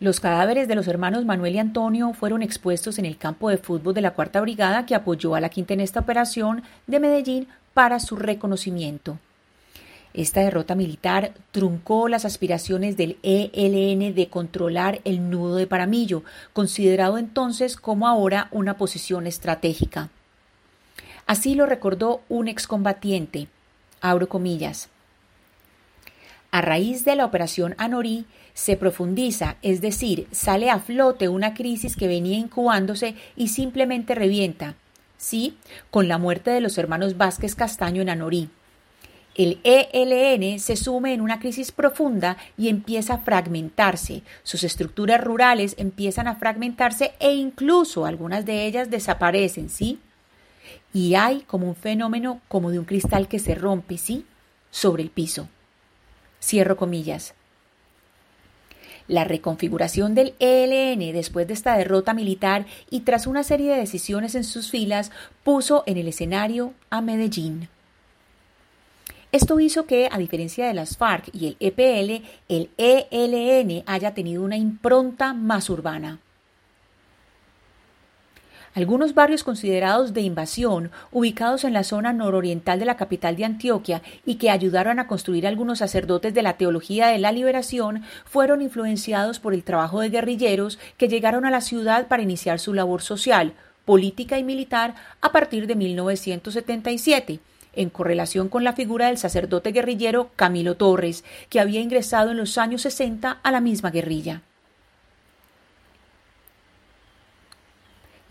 Los 0.00 0.18
cadáveres 0.18 0.66
de 0.66 0.74
los 0.74 0.88
hermanos 0.88 1.24
Manuel 1.24 1.54
y 1.54 1.58
Antonio 1.60 2.12
fueron 2.14 2.42
expuestos 2.42 2.98
en 2.98 3.04
el 3.04 3.16
campo 3.16 3.48
de 3.48 3.58
fútbol 3.58 3.94
de 3.94 4.00
la 4.00 4.14
Cuarta 4.14 4.40
Brigada 4.40 4.86
que 4.86 4.96
apoyó 4.96 5.36
a 5.36 5.40
la 5.40 5.50
Quinta 5.50 5.74
en 5.74 5.80
esta 5.80 6.00
operación 6.00 6.64
de 6.88 6.98
Medellín 6.98 7.46
para 7.72 8.00
su 8.00 8.16
reconocimiento. 8.16 9.18
Esta 10.14 10.40
derrota 10.40 10.74
militar 10.74 11.32
truncó 11.52 12.06
las 12.08 12.26
aspiraciones 12.26 12.98
del 12.98 13.16
ELN 13.22 14.14
de 14.14 14.28
controlar 14.28 15.00
el 15.04 15.30
nudo 15.30 15.56
de 15.56 15.66
Paramillo, 15.66 16.22
considerado 16.52 17.16
entonces 17.16 17.76
como 17.76 18.06
ahora 18.06 18.48
una 18.50 18.76
posición 18.76 19.26
estratégica. 19.26 20.10
Así 21.26 21.54
lo 21.54 21.64
recordó 21.64 22.20
un 22.28 22.48
excombatiente, 22.48 23.48
abro 24.02 24.28
comillas. 24.28 24.90
A 26.50 26.60
raíz 26.60 27.06
de 27.06 27.16
la 27.16 27.24
operación 27.24 27.74
Anorí, 27.78 28.26
se 28.52 28.76
profundiza, 28.76 29.56
es 29.62 29.80
decir, 29.80 30.28
sale 30.30 30.68
a 30.68 30.78
flote 30.78 31.28
una 31.28 31.54
crisis 31.54 31.96
que 31.96 32.06
venía 32.06 32.36
incubándose 32.36 33.14
y 33.34 33.48
simplemente 33.48 34.14
revienta. 34.14 34.74
Sí, 35.16 35.56
con 35.90 36.08
la 36.08 36.18
muerte 36.18 36.50
de 36.50 36.60
los 36.60 36.76
hermanos 36.76 37.16
Vázquez 37.16 37.54
Castaño 37.54 38.02
en 38.02 38.10
Anorí 38.10 38.50
el 39.34 39.60
ELN 39.64 40.60
se 40.60 40.76
sume 40.76 41.14
en 41.14 41.22
una 41.22 41.38
crisis 41.38 41.72
profunda 41.72 42.36
y 42.58 42.68
empieza 42.68 43.14
a 43.14 43.18
fragmentarse. 43.18 44.22
Sus 44.42 44.62
estructuras 44.62 45.22
rurales 45.22 45.74
empiezan 45.78 46.28
a 46.28 46.36
fragmentarse 46.36 47.12
e 47.18 47.32
incluso 47.32 48.04
algunas 48.04 48.44
de 48.44 48.66
ellas 48.66 48.90
desaparecen, 48.90 49.70
¿sí? 49.70 49.98
Y 50.92 51.14
hay 51.14 51.42
como 51.42 51.66
un 51.66 51.76
fenómeno 51.76 52.40
como 52.48 52.70
de 52.70 52.78
un 52.78 52.84
cristal 52.84 53.26
que 53.26 53.38
se 53.38 53.54
rompe, 53.54 53.96
¿sí? 53.96 54.26
Sobre 54.70 55.02
el 55.02 55.10
piso. 55.10 55.48
Cierro 56.42 56.76
comillas. 56.76 57.34
La 59.08 59.24
reconfiguración 59.24 60.14
del 60.14 60.34
ELN 60.38 61.12
después 61.12 61.46
de 61.46 61.54
esta 61.54 61.76
derrota 61.76 62.14
militar 62.14 62.66
y 62.90 63.00
tras 63.00 63.26
una 63.26 63.42
serie 63.42 63.72
de 63.72 63.78
decisiones 63.78 64.34
en 64.34 64.44
sus 64.44 64.70
filas 64.70 65.10
puso 65.42 65.84
en 65.86 65.96
el 65.96 66.08
escenario 66.08 66.74
a 66.90 67.00
Medellín. 67.00 67.68
Esto 69.32 69.58
hizo 69.60 69.86
que, 69.86 70.10
a 70.12 70.18
diferencia 70.18 70.66
de 70.66 70.74
las 70.74 70.98
FARC 70.98 71.30
y 71.32 71.46
el 71.46 71.56
EPL, 71.58 72.22
el 72.48 72.68
ELN 72.76 73.82
haya 73.86 74.12
tenido 74.12 74.42
una 74.42 74.58
impronta 74.58 75.32
más 75.32 75.70
urbana. 75.70 76.18
Algunos 78.74 79.14
barrios 79.14 79.42
considerados 79.42 80.12
de 80.12 80.20
invasión, 80.20 80.90
ubicados 81.10 81.64
en 81.64 81.72
la 81.72 81.82
zona 81.82 82.12
nororiental 82.12 82.78
de 82.78 82.84
la 82.84 82.98
capital 82.98 83.36
de 83.36 83.46
Antioquia 83.46 84.02
y 84.26 84.34
que 84.34 84.50
ayudaron 84.50 84.98
a 84.98 85.06
construir 85.06 85.46
algunos 85.46 85.78
sacerdotes 85.78 86.34
de 86.34 86.42
la 86.42 86.58
teología 86.58 87.06
de 87.06 87.18
la 87.18 87.32
liberación, 87.32 88.02
fueron 88.26 88.60
influenciados 88.60 89.40
por 89.40 89.54
el 89.54 89.64
trabajo 89.64 90.00
de 90.00 90.10
guerrilleros 90.10 90.78
que 90.98 91.08
llegaron 91.08 91.46
a 91.46 91.50
la 91.50 91.62
ciudad 91.62 92.06
para 92.06 92.22
iniciar 92.22 92.58
su 92.58 92.74
labor 92.74 93.00
social, 93.00 93.54
política 93.86 94.38
y 94.38 94.44
militar 94.44 94.94
a 95.22 95.32
partir 95.32 95.66
de 95.66 95.74
1977 95.74 97.40
en 97.74 97.90
correlación 97.90 98.48
con 98.48 98.64
la 98.64 98.72
figura 98.72 99.06
del 99.06 99.18
sacerdote 99.18 99.72
guerrillero 99.72 100.30
Camilo 100.36 100.76
Torres, 100.76 101.24
que 101.48 101.60
había 101.60 101.80
ingresado 101.80 102.30
en 102.30 102.36
los 102.36 102.58
años 102.58 102.82
60 102.82 103.38
a 103.42 103.50
la 103.50 103.60
misma 103.60 103.90
guerrilla. 103.90 104.42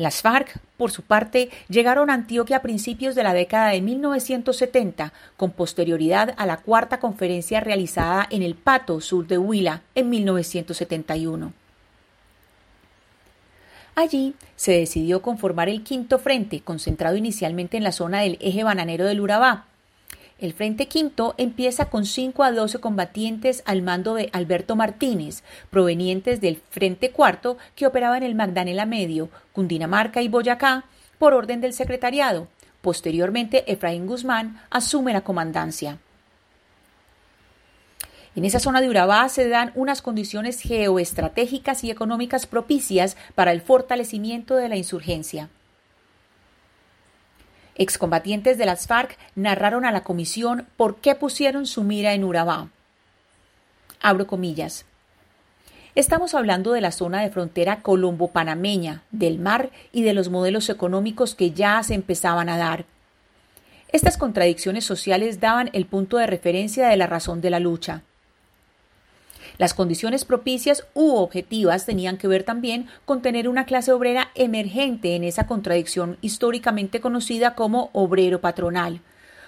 Las 0.01 0.23
FARC, 0.23 0.59
por 0.77 0.89
su 0.89 1.03
parte, 1.03 1.51
llegaron 1.69 2.09
a 2.09 2.15
Antioquia 2.15 2.57
a 2.57 2.61
principios 2.63 3.13
de 3.13 3.21
la 3.21 3.33
década 3.33 3.69
de 3.69 3.81
1970, 3.81 5.13
con 5.37 5.51
posterioridad 5.51 6.33
a 6.37 6.47
la 6.47 6.57
cuarta 6.57 6.99
conferencia 6.99 7.59
realizada 7.59 8.27
en 8.31 8.41
el 8.41 8.55
Pato, 8.55 8.99
sur 8.99 9.27
de 9.27 9.37
Huila, 9.37 9.83
en 9.93 10.09
1971. 10.09 11.60
Allí 13.95 14.35
se 14.55 14.71
decidió 14.71 15.21
conformar 15.21 15.69
el 15.69 15.83
quinto 15.83 16.17
frente, 16.17 16.61
concentrado 16.61 17.17
inicialmente 17.17 17.77
en 17.77 17.83
la 17.83 17.91
zona 17.91 18.21
del 18.21 18.37
eje 18.41 18.63
bananero 18.63 19.05
del 19.05 19.19
Urabá. 19.19 19.65
El 20.39 20.53
Frente 20.53 20.87
Quinto 20.87 21.35
empieza 21.37 21.85
con 21.85 22.03
5 22.03 22.43
a 22.43 22.51
12 22.51 22.79
combatientes 22.79 23.61
al 23.65 23.83
mando 23.83 24.15
de 24.15 24.31
Alberto 24.33 24.75
Martínez, 24.75 25.43
provenientes 25.69 26.41
del 26.41 26.59
Frente 26.71 27.11
Cuarto 27.11 27.57
que 27.75 27.85
operaba 27.85 28.17
en 28.17 28.23
el 28.23 28.33
Magdalena 28.33 28.87
Medio, 28.87 29.29
Cundinamarca 29.53 30.23
y 30.23 30.29
Boyacá, 30.29 30.85
por 31.19 31.35
orden 31.35 31.61
del 31.61 31.73
secretariado. 31.73 32.47
Posteriormente, 32.81 33.71
Efraín 33.71 34.07
Guzmán 34.07 34.59
asume 34.71 35.13
la 35.13 35.21
comandancia. 35.21 35.99
En 38.35 38.45
esa 38.45 38.59
zona 38.59 38.79
de 38.79 38.89
Urabá 38.89 39.27
se 39.27 39.49
dan 39.49 39.71
unas 39.75 40.01
condiciones 40.01 40.61
geoestratégicas 40.61 41.83
y 41.83 41.91
económicas 41.91 42.47
propicias 42.47 43.17
para 43.35 43.51
el 43.51 43.61
fortalecimiento 43.61 44.55
de 44.55 44.69
la 44.69 44.77
insurgencia. 44.77 45.49
Excombatientes 47.75 48.57
de 48.57 48.65
las 48.65 48.87
FARC 48.87 49.17
narraron 49.35 49.85
a 49.85 49.91
la 49.91 50.03
comisión 50.03 50.67
por 50.77 50.97
qué 50.97 51.15
pusieron 51.15 51.65
su 51.65 51.83
mira 51.83 52.13
en 52.13 52.23
Urabá. 52.23 52.69
Abro 54.01 54.27
comillas. 54.27 54.85
Estamos 55.93 56.33
hablando 56.33 56.71
de 56.71 56.79
la 56.79 56.91
zona 56.91 57.21
de 57.21 57.29
frontera 57.29 57.81
colombo-panameña, 57.81 59.03
del 59.11 59.39
mar 59.39 59.71
y 59.91 60.03
de 60.03 60.13
los 60.13 60.29
modelos 60.29 60.69
económicos 60.69 61.35
que 61.35 61.51
ya 61.51 61.83
se 61.83 61.95
empezaban 61.95 62.47
a 62.47 62.57
dar. 62.57 62.85
Estas 63.89 64.17
contradicciones 64.17 64.85
sociales 64.85 65.41
daban 65.41 65.69
el 65.73 65.85
punto 65.85 66.15
de 66.15 66.27
referencia 66.27 66.87
de 66.87 66.95
la 66.95 67.07
razón 67.07 67.41
de 67.41 67.49
la 67.49 67.59
lucha. 67.59 68.03
Las 69.61 69.75
condiciones 69.75 70.25
propicias 70.25 70.87
u 70.95 71.17
objetivas 71.17 71.85
tenían 71.85 72.17
que 72.17 72.27
ver 72.27 72.41
también 72.41 72.87
con 73.05 73.21
tener 73.21 73.47
una 73.47 73.65
clase 73.65 73.91
obrera 73.91 74.29
emergente 74.33 75.15
en 75.15 75.23
esa 75.23 75.45
contradicción 75.45 76.17
históricamente 76.21 76.99
conocida 76.99 77.53
como 77.53 77.91
obrero 77.93 78.41
patronal 78.41 79.01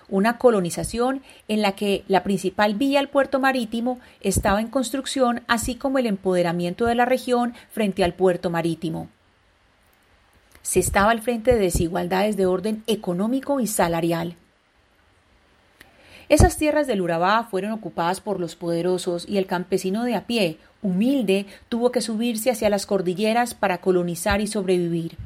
una 0.09 0.37
colonización 0.37 1.23
en 1.47 1.63
la 1.63 1.71
que 1.71 2.03
la 2.07 2.21
principal 2.21 2.75
vía 2.75 2.99
al 2.99 3.09
puerto 3.09 3.39
marítimo 3.39 3.99
estaba 4.21 4.61
en 4.61 4.67
construcción, 4.67 5.41
así 5.47 5.73
como 5.73 5.97
el 5.97 6.05
empoderamiento 6.05 6.85
de 6.85 6.93
la 6.93 7.05
región 7.05 7.55
frente 7.71 8.03
al 8.03 8.13
puerto 8.13 8.51
marítimo. 8.51 9.09
Se 10.61 10.79
estaba 10.79 11.09
al 11.09 11.21
frente 11.21 11.53
de 11.55 11.59
desigualdades 11.59 12.37
de 12.37 12.45
orden 12.45 12.83
económico 12.85 13.59
y 13.59 13.65
salarial. 13.65 14.35
Esas 16.29 16.57
tierras 16.57 16.87
del 16.87 17.01
Urabá 17.01 17.47
fueron 17.49 17.71
ocupadas 17.71 18.21
por 18.21 18.39
los 18.39 18.55
poderosos 18.55 19.27
y 19.27 19.37
el 19.37 19.45
campesino 19.45 20.03
de 20.03 20.15
a 20.15 20.25
pie, 20.25 20.57
humilde, 20.81 21.45
tuvo 21.69 21.91
que 21.91 22.01
subirse 22.01 22.51
hacia 22.51 22.69
las 22.69 22.85
cordilleras 22.85 23.53
para 23.53 23.79
colonizar 23.79 24.41
y 24.41 24.47
sobrevivir. 24.47 25.17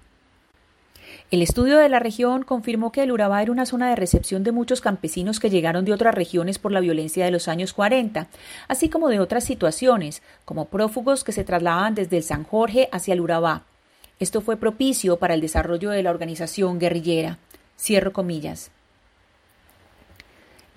El 1.30 1.42
estudio 1.42 1.77
de 1.77 1.89
la 1.89 2.00
región 2.00 2.44
confirmó 2.44 2.94
que 2.94 3.04
el 3.04 3.12
Urabá 3.12 3.42
era 3.42 3.51
una 3.51 3.66
zona 3.66 3.89
de 3.89 3.98
recepción 3.98 4.46
de 4.46 4.54
muchos 4.54 4.80
campesinos 4.80 5.42
que 5.42 5.50
llegaron 5.50 5.84
de 5.84 5.92
otras 5.92 6.16
regiones 6.16 6.58
por 6.58 6.72
la 6.72 6.80
violencia 6.80 7.25
de 7.25 7.32
los 7.32 7.50
años 7.50 7.74
40, 7.74 8.30
así 8.70 8.88
como 8.88 9.10
de 9.10 9.20
otras 9.20 9.44
situaciones, 9.44 10.22
como 10.46 10.66
prófugos 10.66 11.25
que 11.25 11.34
se 11.34 11.44
trasladaban 11.44 11.96
desde 11.96 12.16
el 12.16 12.24
San 12.24 12.46
Jorge 12.46 12.88
hacia 12.94 13.13
el 13.13 13.20
Urabá. 13.20 13.63
Esto 14.20 14.39
fue 14.39 14.56
propicio 14.56 15.18
para 15.18 15.34
el 15.34 15.42
desarrollo 15.42 15.89
de 15.89 16.01
la 16.01 16.12
organización 16.12 16.80
guerrillera. 16.80 17.39
Cierro 17.77 18.13
comillas. 18.13 18.72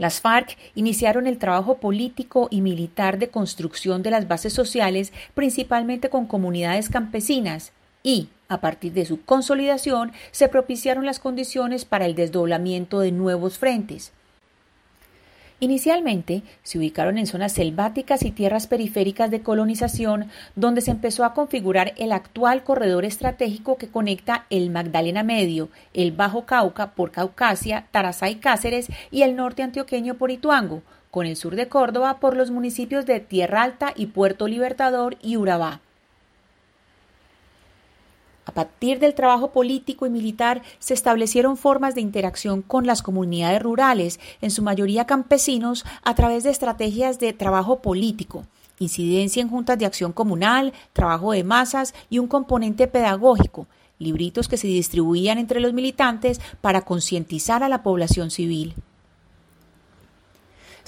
Las 0.01 0.23
FARC 0.23 0.57
iniciaron 0.75 1.27
el 1.27 1.37
trabajo 1.37 1.77
político 1.77 2.49
y 2.51 2.63
militar 2.63 3.19
de 3.19 3.29
construcción 3.29 4.03
de 4.03 4.11
las 4.11 4.27
bases 4.27 4.55
sociales, 4.55 5.13
principalmente 5.35 6.09
con 6.09 6.25
comunidades 6.27 6.89
campesinas, 6.89 7.73
y, 8.03 8.29
a 8.49 8.63
partir 8.63 8.95
de 8.95 9.05
su 9.05 9.23
consolidación, 9.23 10.13
se 10.31 10.49
propiciaron 10.49 11.05
las 11.05 11.19
condiciones 11.19 11.85
para 11.85 12.07
el 12.07 12.15
desdoblamiento 12.15 13.01
de 13.01 13.13
nuevos 13.13 13.59
frentes. 13.59 14.15
Inicialmente 15.63 16.43
se 16.63 16.79
ubicaron 16.79 17.19
en 17.19 17.27
zonas 17.27 17.53
selváticas 17.53 18.25
y 18.25 18.31
tierras 18.31 18.67
periféricas 18.67 19.31
de 19.31 19.43
colonización, 19.43 20.31
donde 20.57 20.81
se 20.81 20.91
empezó 20.91 21.23
a 21.23 21.35
configurar 21.35 21.93
el 21.99 22.13
actual 22.13 22.65
corredor 22.65 23.05
estratégico 23.05 23.77
que 23.77 23.89
conecta 23.89 24.47
el 24.49 24.71
Magdalena 24.71 25.23
Medio, 25.23 25.69
el 25.93 26.13
Bajo 26.13 26.47
Cauca 26.47 26.93
por 26.93 27.11
Caucasia, 27.11 27.87
Tarazá 27.91 28.31
y 28.31 28.37
Cáceres 28.37 28.89
y 29.11 29.21
el 29.21 29.37
norte 29.37 29.63
antioqueño 29.63 30.15
por 30.15 30.31
Ituango, 30.31 30.83
con 31.11 31.27
el 31.27 31.37
sur 31.37 31.55
de 31.57 31.69
Córdoba 31.69 32.21
por 32.21 32.37
los 32.37 32.51
municipios 32.51 33.05
de 33.05 33.21
Tierra 33.21 33.63
Alta 33.63 33.93
y 33.95 34.07
Puerto 34.07 34.49
Libertador 34.49 35.19
y 35.21 35.37
Urabá. 35.37 35.83
A 38.51 38.53
partir 38.53 38.99
del 38.99 39.15
trabajo 39.15 39.53
político 39.53 40.07
y 40.07 40.11
militar 40.11 40.63
se 40.81 40.93
establecieron 40.93 41.57
formas 41.57 41.95
de 41.95 42.01
interacción 42.01 42.63
con 42.63 42.85
las 42.85 43.01
comunidades 43.01 43.63
rurales, 43.63 44.19
en 44.41 44.51
su 44.51 44.61
mayoría 44.61 45.07
campesinos, 45.07 45.85
a 46.03 46.17
través 46.17 46.43
de 46.43 46.51
estrategias 46.51 47.21
de 47.21 47.33
trabajo 47.33 47.79
político, 47.79 48.45
incidencia 48.81 49.41
en 49.41 49.49
juntas 49.49 49.79
de 49.79 49.87
acción 49.87 50.13
comunal, 50.13 50.73
trabajo 50.93 51.31
de 51.31 51.45
masas 51.45 51.95
y 52.11 52.19
un 52.19 52.27
componente 52.27 52.89
pedagógico, 52.89 53.69
libritos 54.01 54.49
que 54.49 54.57
se 54.57 54.67
distribuían 54.67 55.39
entre 55.39 55.61
los 55.61 55.73
militantes 55.73 56.41
para 56.61 56.81
concientizar 56.81 57.63
a 57.63 57.69
la 57.69 57.85
población 57.85 58.33
civil. 58.33 58.75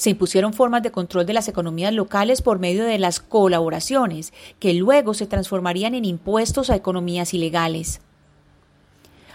Se 0.03 0.11
impusieron 0.11 0.53
formas 0.53 0.83
de 0.83 0.91
control 0.91 1.27
de 1.27 1.33
las 1.33 1.47
economías 1.47 1.93
locales 1.93 2.43
por 2.43 2.59
medio 2.59 2.85
de 2.85 2.99
las 2.99 3.21
colaboraciones, 3.21 4.33
que 4.59 4.75
luego 4.75 5.15
se 5.15 5.29
transformarían 5.29 5.95
en 5.95 6.05
impuestos 6.05 6.71
a 6.71 6.75
economías 6.75 7.35
ilegales. 7.35 8.01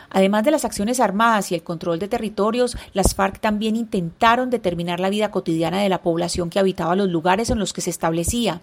Además 0.09 0.43
de 0.43 0.51
las 0.51 0.65
acciones 0.65 0.99
armadas 0.99 1.53
y 1.53 1.55
el 1.55 1.63
control 1.63 1.99
de 1.99 2.09
territorios, 2.09 2.75
las 2.91 3.15
FARC 3.15 3.39
también 3.39 3.77
intentaron 3.77 4.49
determinar 4.49 4.99
la 4.99 5.09
vida 5.09 5.31
cotidiana 5.31 5.81
de 5.81 5.87
la 5.87 6.01
población 6.01 6.49
que 6.49 6.59
habitaba 6.59 6.97
los 6.97 7.07
lugares 7.07 7.49
en 7.49 7.59
los 7.59 7.71
que 7.71 7.79
se 7.79 7.89
establecía. 7.89 8.59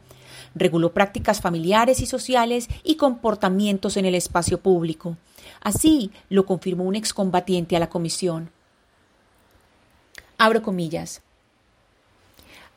Reguló 0.54 0.92
prácticas 0.92 1.40
familiares 1.40 2.00
y 2.00 2.06
sociales 2.06 2.68
y 2.82 2.96
comportamientos 2.96 3.96
en 3.96 4.04
el 4.04 4.14
espacio 4.14 4.60
público. 4.60 5.16
Así 5.62 6.10
lo 6.28 6.44
confirmó 6.44 6.84
un 6.84 6.96
excombatiente 6.96 7.76
a 7.76 7.80
la 7.80 7.88
comisión. 7.88 8.50
Abro 10.36 10.62
comillas. 10.62 11.23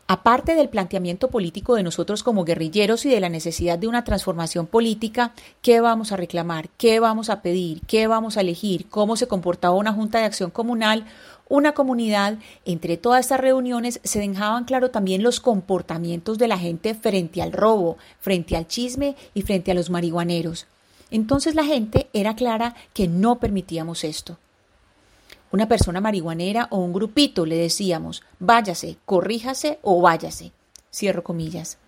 Aparte 0.10 0.56
del 0.56 0.70
planteamiento 0.70 1.28
político 1.30 1.76
de 1.76 1.84
nosotros 1.84 2.24
como 2.24 2.46
guerrilleros 2.46 3.06
y 3.06 3.10
de 3.10 3.20
la 3.20 3.28
necesidad 3.28 3.78
de 3.78 3.90
una 3.90 4.06
transformación 4.06 4.66
política, 4.66 5.34
¿qué 5.62 5.82
vamos 5.82 6.14
a 6.14 6.16
reclamar? 6.16 6.70
¿Qué 6.78 7.02
vamos 7.02 7.30
a 7.30 7.42
pedir? 7.42 7.82
¿Qué 7.88 8.08
vamos 8.08 8.38
a 8.38 8.42
elegir? 8.42 8.88
¿Cómo 8.88 9.18
se 9.18 9.28
comportaba 9.28 9.76
una 9.76 9.92
Junta 9.92 10.20
de 10.20 10.24
Acción 10.24 10.50
Comunal? 10.50 11.04
Una 11.50 11.74
comunidad, 11.74 12.38
entre 12.64 12.96
todas 12.96 13.20
estas 13.20 13.42
reuniones 13.42 14.00
se 14.02 14.20
dejaban 14.20 14.64
claro 14.64 14.92
también 14.92 15.24
los 15.24 15.42
comportamientos 15.42 16.38
de 16.38 16.48
la 16.48 16.58
gente 16.58 16.96
frente 16.96 17.42
al 17.42 17.52
robo, 17.52 17.98
frente 18.22 18.56
al 18.56 18.66
chisme 18.66 19.18
y 19.34 19.42
frente 19.42 19.72
a 19.72 19.74
los 19.74 19.90
marihuaneros. 19.90 20.68
Entonces 21.12 21.54
la 21.54 21.66
gente 21.66 22.08
era 22.14 22.38
clara 22.38 22.76
que 22.94 23.10
no 23.10 23.40
permitíamos 23.40 24.06
esto 24.06 24.38
una 25.58 25.68
persona 25.68 26.00
marihuanera 26.00 26.68
o 26.70 26.78
un 26.78 26.94
grupito, 26.94 27.44
le 27.48 27.58
decíamos, 27.58 28.22
váyase, 28.38 28.98
corríjase 29.06 29.80
o 29.82 30.00
váyase. 30.00 30.52
Cierro 30.94 31.24
comillas. 31.24 31.80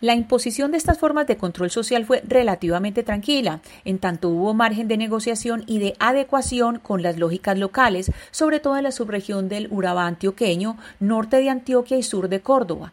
La 0.00 0.14
imposición 0.14 0.70
de 0.70 0.78
estas 0.78 1.00
formas 1.00 1.26
de 1.26 1.36
control 1.36 1.72
social 1.72 2.04
fue 2.04 2.22
relativamente 2.24 3.02
tranquila, 3.02 3.62
en 3.84 3.98
tanto 3.98 4.28
hubo 4.28 4.54
margen 4.54 4.86
de 4.86 4.96
negociación 4.96 5.64
y 5.66 5.80
de 5.80 5.96
adecuación 5.98 6.78
con 6.78 7.02
las 7.02 7.18
lógicas 7.18 7.58
locales, 7.58 8.12
sobre 8.30 8.60
todo 8.60 8.76
en 8.76 8.84
la 8.84 8.92
subregión 8.92 9.48
del 9.48 9.66
Urabá 9.72 10.06
antioqueño, 10.06 10.76
norte 11.00 11.38
de 11.38 11.50
Antioquia 11.50 11.96
y 11.96 12.04
sur 12.04 12.28
de 12.28 12.42
Córdoba. 12.42 12.92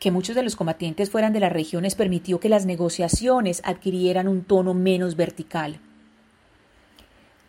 Que 0.00 0.10
muchos 0.10 0.34
de 0.34 0.42
los 0.42 0.56
combatientes 0.56 1.10
fueran 1.10 1.32
de 1.32 1.38
las 1.38 1.52
regiones 1.52 1.94
permitió 1.94 2.40
que 2.40 2.48
las 2.48 2.66
negociaciones 2.66 3.62
adquirieran 3.64 4.26
un 4.26 4.42
tono 4.42 4.74
menos 4.74 5.14
vertical. 5.14 5.78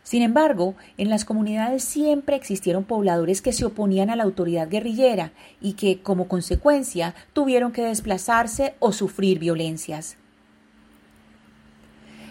Sin 0.09 0.23
embargo, 0.23 0.73
en 0.97 1.11
las 1.11 1.23
comunidades 1.23 1.83
siempre 1.83 2.35
existieron 2.35 2.83
pobladores 2.83 3.43
que 3.43 3.53
se 3.53 3.63
oponían 3.63 4.09
a 4.09 4.15
la 4.15 4.23
autoridad 4.23 4.67
guerrillera 4.67 5.33
y 5.61 5.73
que, 5.73 6.01
como 6.01 6.27
consecuencia, 6.27 7.13
tuvieron 7.31 7.71
que 7.71 7.83
desplazarse 7.83 8.73
o 8.79 8.91
sufrir 8.91 9.37
violencias. 9.37 10.17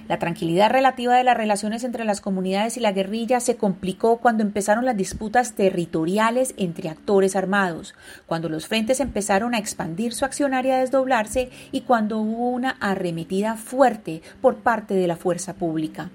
La 0.08 0.18
tranquilidad 0.18 0.72
relativa 0.72 1.14
de 1.14 1.22
las 1.22 1.36
relaciones 1.36 1.84
entre 1.84 2.04
las 2.04 2.20
comunidades 2.20 2.76
y 2.76 2.80
la 2.80 2.90
guerrilla 2.90 3.38
se 3.38 3.54
complicó 3.54 4.16
cuando 4.16 4.42
empezaron 4.42 4.84
las 4.84 4.96
disputas 4.96 5.54
territoriales 5.54 6.54
entre 6.56 6.88
actores 6.88 7.36
armados, 7.36 7.94
cuando 8.26 8.48
los 8.48 8.66
frentes 8.66 8.98
empezaron 8.98 9.54
a 9.54 9.58
expandir 9.58 10.14
su 10.14 10.24
accionar 10.24 10.66
y 10.66 10.72
a 10.72 10.80
desdoblarse 10.80 11.50
y 11.70 11.82
cuando 11.82 12.18
hubo 12.18 12.48
una 12.48 12.70
arremetida 12.80 13.54
fuerte 13.54 14.20
por 14.40 14.56
parte 14.56 14.94
de 14.94 15.06
la 15.06 15.14
fuerza 15.14 15.54
pública. 15.54 16.10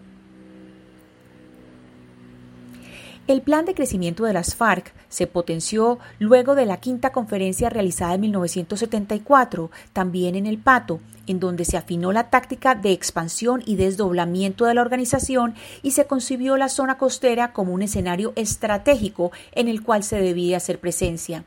El 3.26 3.42
plan 3.42 3.64
de 3.64 3.74
crecimiento 3.74 4.26
de 4.26 4.34
las 4.34 4.54
FARC 4.54 4.92
se 5.08 5.28
potenció 5.28 5.98
luego 6.20 6.56
de 6.56 6.66
la 6.66 6.82
quinta 6.82 7.14
conferencia 7.14 7.70
realizada 7.70 8.16
en 8.16 8.22
1974, 8.22 9.72
también 9.94 10.36
en 10.36 10.46
El 10.46 10.58
Pato, 10.58 11.00
en 11.26 11.40
donde 11.40 11.64
se 11.64 11.78
afinó 11.78 12.12
la 12.12 12.30
táctica 12.30 12.76
de 12.76 12.92
expansión 12.92 13.64
y 13.66 13.78
desdoblamiento 13.78 14.66
de 14.66 14.74
la 14.74 14.82
organización 14.82 15.56
y 15.82 15.92
se 15.92 16.06
concibió 16.06 16.58
la 16.58 16.68
zona 16.68 16.98
costera 16.98 17.54
como 17.54 17.72
un 17.72 17.82
escenario 17.82 18.34
estratégico 18.36 19.32
en 19.54 19.70
el 19.70 19.84
cual 19.84 20.04
se 20.04 20.20
debía 20.20 20.58
hacer 20.58 20.82
presencia. 20.82 21.46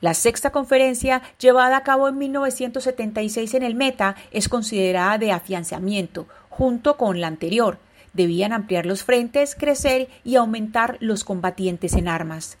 La 0.00 0.14
sexta 0.14 0.50
conferencia, 0.50 1.22
llevada 1.38 1.76
a 1.76 1.84
cabo 1.84 2.08
en 2.08 2.18
1976 2.18 3.54
en 3.54 3.62
el 3.62 3.76
Meta, 3.76 4.16
es 4.32 4.48
considerada 4.48 5.16
de 5.16 5.30
afianzamiento, 5.30 6.26
junto 6.50 6.96
con 6.96 7.20
la 7.20 7.28
anterior, 7.28 7.78
Debían 8.14 8.52
ampliar 8.52 8.86
los 8.86 9.04
frentes, 9.04 9.54
crecer 9.54 10.08
y 10.24 10.36
aumentar 10.36 10.96
los 11.00 11.24
combatientes 11.24 11.94
en 11.94 12.08
armas. 12.08 12.56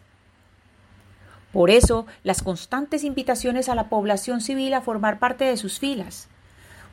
Por 1.52 1.70
eso, 1.70 2.06
las 2.24 2.42
constantes 2.42 3.04
invitaciones 3.04 3.68
a 3.68 3.76
la 3.76 3.88
población 3.88 4.40
civil 4.40 4.74
a 4.74 4.80
formar 4.80 5.20
parte 5.20 5.44
de 5.44 5.56
sus 5.56 5.78
filas. 5.78 6.28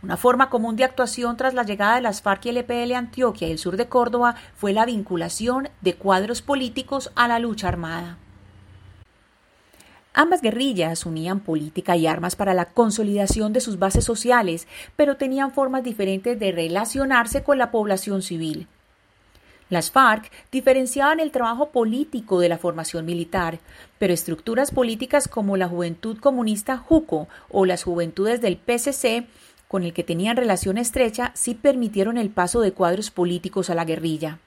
Una 0.04 0.18
forma 0.18 0.50
común 0.50 0.76
de 0.76 0.84
actuación 0.84 1.36
tras 1.38 1.54
la 1.54 1.64
llegada 1.64 1.96
de 1.96 2.02
las 2.02 2.22
FARC 2.22 2.46
y 2.46 2.50
el 2.50 2.58
EPL 2.58 2.94
a 2.94 3.00
Antioquia 3.00 3.48
y 3.48 3.52
el 3.52 3.58
sur 3.58 3.78
de 3.78 3.88
Córdoba 3.88 4.36
fue 4.56 4.74
la 4.74 4.86
vinculación 4.86 5.70
de 5.82 5.96
cuadros 5.96 6.42
políticos 6.42 7.12
a 7.16 7.28
la 7.28 7.40
lucha 7.40 7.68
armada. 7.68 8.18
Ambas 10.14 10.42
guerrillas 10.42 11.06
unían 11.06 11.40
política 11.40 11.96
y 11.96 12.06
armas 12.06 12.36
para 12.36 12.54
la 12.54 12.66
consolidación 12.66 13.54
de 13.54 13.62
sus 13.62 13.80
bases 13.80 14.04
sociales, 14.04 14.68
pero 14.98 15.16
tenían 15.16 15.54
formas 15.54 15.84
diferentes 15.84 16.38
de 16.38 16.52
relacionarse 16.52 17.44
con 17.44 17.58
la 17.58 17.72
población 17.72 18.22
civil. 18.22 18.68
Las 19.70 19.90
FARC 19.90 20.30
diferenciaban 20.52 21.22
el 21.22 21.32
trabajo 21.32 21.70
político 21.70 22.42
de 22.42 22.50
la 22.50 22.58
formación 22.58 23.06
militar, 23.06 23.60
pero 24.00 24.14
estructuras 24.14 24.70
políticas 24.70 25.30
como 25.30 25.56
la 25.56 25.70
Juventud 25.70 26.18
Comunista 26.20 26.78
JUCO 26.78 27.30
o 27.50 27.66
las 27.66 27.84
Juventudes 27.84 28.42
del 28.42 28.58
PCC, 28.58 29.28
con 29.70 29.84
el 29.84 29.94
que 29.94 30.04
tenían 30.04 30.36
relación 30.36 30.78
estrecha, 30.78 31.32
sí 31.36 31.56
permitieron 31.56 32.18
el 32.18 32.32
paso 32.32 32.60
de 32.60 32.74
cuadros 32.74 33.12
políticos 33.12 33.70
a 33.70 33.76
la 33.76 33.86
guerrilla. 33.86 34.40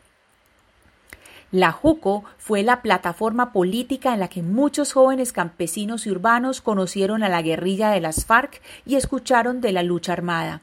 La 1.54 1.70
JUCO 1.70 2.24
fue 2.36 2.64
la 2.64 2.82
plataforma 2.82 3.52
política 3.52 4.12
en 4.12 4.18
la 4.18 4.26
que 4.26 4.42
muchos 4.42 4.92
jóvenes 4.92 5.32
campesinos 5.32 6.04
y 6.04 6.10
urbanos 6.10 6.60
conocieron 6.60 7.22
a 7.22 7.28
la 7.28 7.42
guerrilla 7.42 7.90
de 7.90 8.00
las 8.00 8.24
FARC 8.24 8.60
y 8.84 8.96
escucharon 8.96 9.60
de 9.60 9.70
la 9.70 9.84
lucha 9.84 10.12
armada 10.12 10.62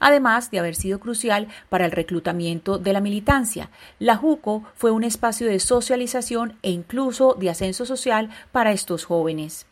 además 0.00 0.50
de 0.50 0.58
haber 0.58 0.74
sido 0.74 0.98
crucial 0.98 1.48
para 1.68 1.84
el 1.84 1.92
reclutamiento 1.92 2.78
de 2.78 2.92
la 2.92 3.00
militancia. 3.00 3.68
La 4.00 4.16
JUCO 4.16 4.64
fue 4.74 4.90
un 4.90 5.04
espacio 5.04 5.46
de 5.46 5.60
socialización 5.60 6.56
e 6.62 6.70
incluso 6.70 7.36
de 7.38 7.50
ascenso 7.50 7.84
social 7.86 8.30
para 8.50 8.72
estos 8.72 9.04
jóvenes. 9.04 9.66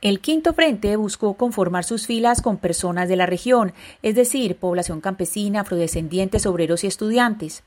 El 0.00 0.18
quinto 0.18 0.54
frente 0.54 0.96
buscó 0.96 1.34
conformar 1.34 1.84
sus 1.84 2.06
filas 2.06 2.42
con 2.42 2.56
personas 2.56 3.08
de 3.08 3.16
la 3.16 3.26
región, 3.26 3.74
es 4.02 4.16
decir, 4.16 4.56
población 4.56 5.00
campesina, 5.00 5.60
afrodescendientes, 5.60 6.46
obreros 6.46 6.82
y 6.82 6.88
estudiantes. 6.88 7.62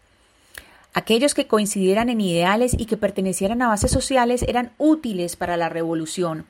Aquellos 0.97 1.34
que 1.34 1.45
coincidieran 1.45 2.08
en 2.08 2.21
ideales 2.21 2.73
y 2.73 2.86
que 2.86 2.95
pertenecieran 2.95 3.62
a 3.62 3.67
bases 3.67 3.91
sociales 3.91 4.43
eran 4.47 4.71
útiles 4.77 5.36
para 5.36 5.58
la 5.58 5.67
revolución. 5.67 6.45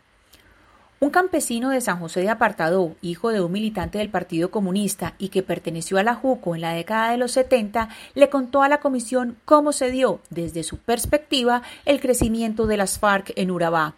Un 0.99 1.09
campesino 1.09 1.71
de 1.71 1.81
San 1.81 1.99
José 1.99 2.21
de 2.21 2.29
Apartadó, 2.29 2.95
hijo 3.01 3.29
de 3.29 3.41
un 3.41 3.51
militante 3.51 3.97
del 3.97 4.11
Partido 4.11 4.51
Comunista 4.51 5.15
y 5.17 5.29
que 5.29 5.41
perteneció 5.41 5.97
a 5.97 6.03
la 6.03 6.13
JUCO 6.13 6.53
en 6.53 6.61
la 6.61 6.73
década 6.73 7.09
de 7.09 7.17
los 7.17 7.31
70, 7.31 7.89
le 8.13 8.29
contó 8.29 8.61
a 8.61 8.69
la 8.69 8.81
comisión 8.81 9.35
cómo 9.45 9.71
se 9.71 9.89
dio, 9.89 10.19
desde 10.29 10.61
su 10.61 10.77
perspectiva, 10.77 11.63
el 11.85 11.99
crecimiento 11.99 12.67
de 12.67 12.77
las 12.77 12.99
FARC 12.99 13.33
en 13.37 13.49
Urabá. 13.49 13.95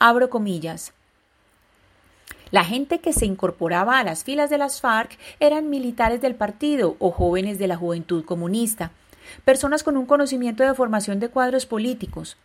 Abro 0.00 0.28
comillas. 0.28 0.92
La 2.50 2.64
gente 2.64 2.98
que 2.98 3.12
se 3.12 3.26
incorporaba 3.26 4.00
a 4.00 4.04
las 4.04 4.24
filas 4.24 4.50
de 4.50 4.58
las 4.58 4.80
FARC 4.80 5.16
eran 5.38 5.70
militares 5.70 6.20
del 6.20 6.34
partido 6.34 6.96
o 6.98 7.12
jóvenes 7.12 7.60
de 7.60 7.68
la 7.68 7.76
juventud 7.76 8.24
comunista 8.24 8.90
personas 9.44 9.82
con 9.82 9.96
un 9.96 10.06
conocimiento 10.06 10.62
de 10.62 10.74
formación 10.74 11.20
de 11.20 11.28
cuadros 11.28 11.66
políticos. 11.66 12.36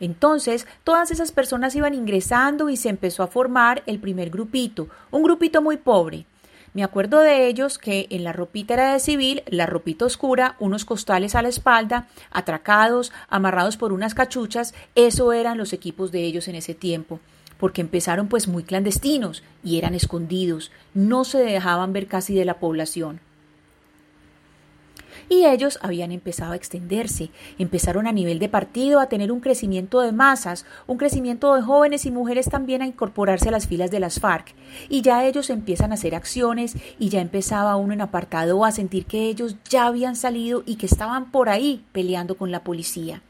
Entonces, 0.00 0.66
todas 0.84 1.10
esas 1.10 1.32
personas 1.32 1.74
iban 1.74 1.94
ingresando 1.94 2.70
y 2.70 2.76
se 2.76 2.88
empezó 2.88 3.22
a 3.22 3.28
formar 3.28 3.82
el 3.86 3.98
primer 3.98 4.30
grupito, 4.30 4.88
un 5.10 5.22
grupito 5.22 5.60
muy 5.60 5.76
pobre. 5.76 6.24
Me 6.74 6.84
acuerdo 6.84 7.20
de 7.20 7.48
ellos 7.48 7.78
que 7.78 8.06
en 8.10 8.22
la 8.24 8.32
ropita 8.32 8.74
era 8.74 8.92
de 8.92 9.00
civil, 9.00 9.42
la 9.46 9.66
ropita 9.66 10.04
oscura, 10.04 10.54
unos 10.60 10.84
costales 10.84 11.34
a 11.34 11.42
la 11.42 11.48
espalda, 11.48 12.06
atracados, 12.30 13.10
amarrados 13.28 13.76
por 13.76 13.92
unas 13.92 14.14
cachuchas, 14.14 14.74
eso 14.94 15.32
eran 15.32 15.58
los 15.58 15.72
equipos 15.72 16.12
de 16.12 16.22
ellos 16.22 16.46
en 16.46 16.54
ese 16.54 16.74
tiempo, 16.74 17.20
porque 17.58 17.80
empezaron 17.80 18.28
pues 18.28 18.46
muy 18.46 18.62
clandestinos 18.62 19.42
y 19.64 19.78
eran 19.78 19.94
escondidos, 19.94 20.70
no 20.94 21.24
se 21.24 21.38
dejaban 21.38 21.92
ver 21.92 22.06
casi 22.06 22.34
de 22.34 22.44
la 22.44 22.60
población 22.60 23.20
y 25.28 25.44
ellos 25.44 25.78
habían 25.82 26.12
empezado 26.12 26.52
a 26.52 26.56
extenderse, 26.56 27.30
empezaron 27.58 28.06
a 28.06 28.12
nivel 28.12 28.38
de 28.38 28.48
partido 28.48 29.00
a 29.00 29.08
tener 29.08 29.32
un 29.32 29.40
crecimiento 29.40 30.00
de 30.00 30.12
masas, 30.12 30.64
un 30.86 30.98
crecimiento 30.98 31.54
de 31.54 31.62
jóvenes 31.62 32.06
y 32.06 32.10
mujeres 32.10 32.48
también 32.48 32.82
a 32.82 32.86
incorporarse 32.86 33.48
a 33.48 33.52
las 33.52 33.66
filas 33.66 33.90
de 33.90 34.00
las 34.00 34.20
FARC, 34.20 34.54
y 34.88 35.02
ya 35.02 35.24
ellos 35.26 35.50
empiezan 35.50 35.92
a 35.92 35.94
hacer 35.94 36.14
acciones 36.14 36.76
y 36.98 37.08
ya 37.08 37.20
empezaba 37.20 37.76
uno 37.76 37.92
en 37.92 38.00
apartado 38.00 38.64
a 38.64 38.72
sentir 38.72 39.06
que 39.06 39.28
ellos 39.28 39.56
ya 39.68 39.86
habían 39.86 40.16
salido 40.16 40.62
y 40.66 40.76
que 40.76 40.86
estaban 40.86 41.30
por 41.30 41.48
ahí 41.48 41.84
peleando 41.92 42.36
con 42.36 42.50
la 42.50 42.64
policía. 42.64 43.22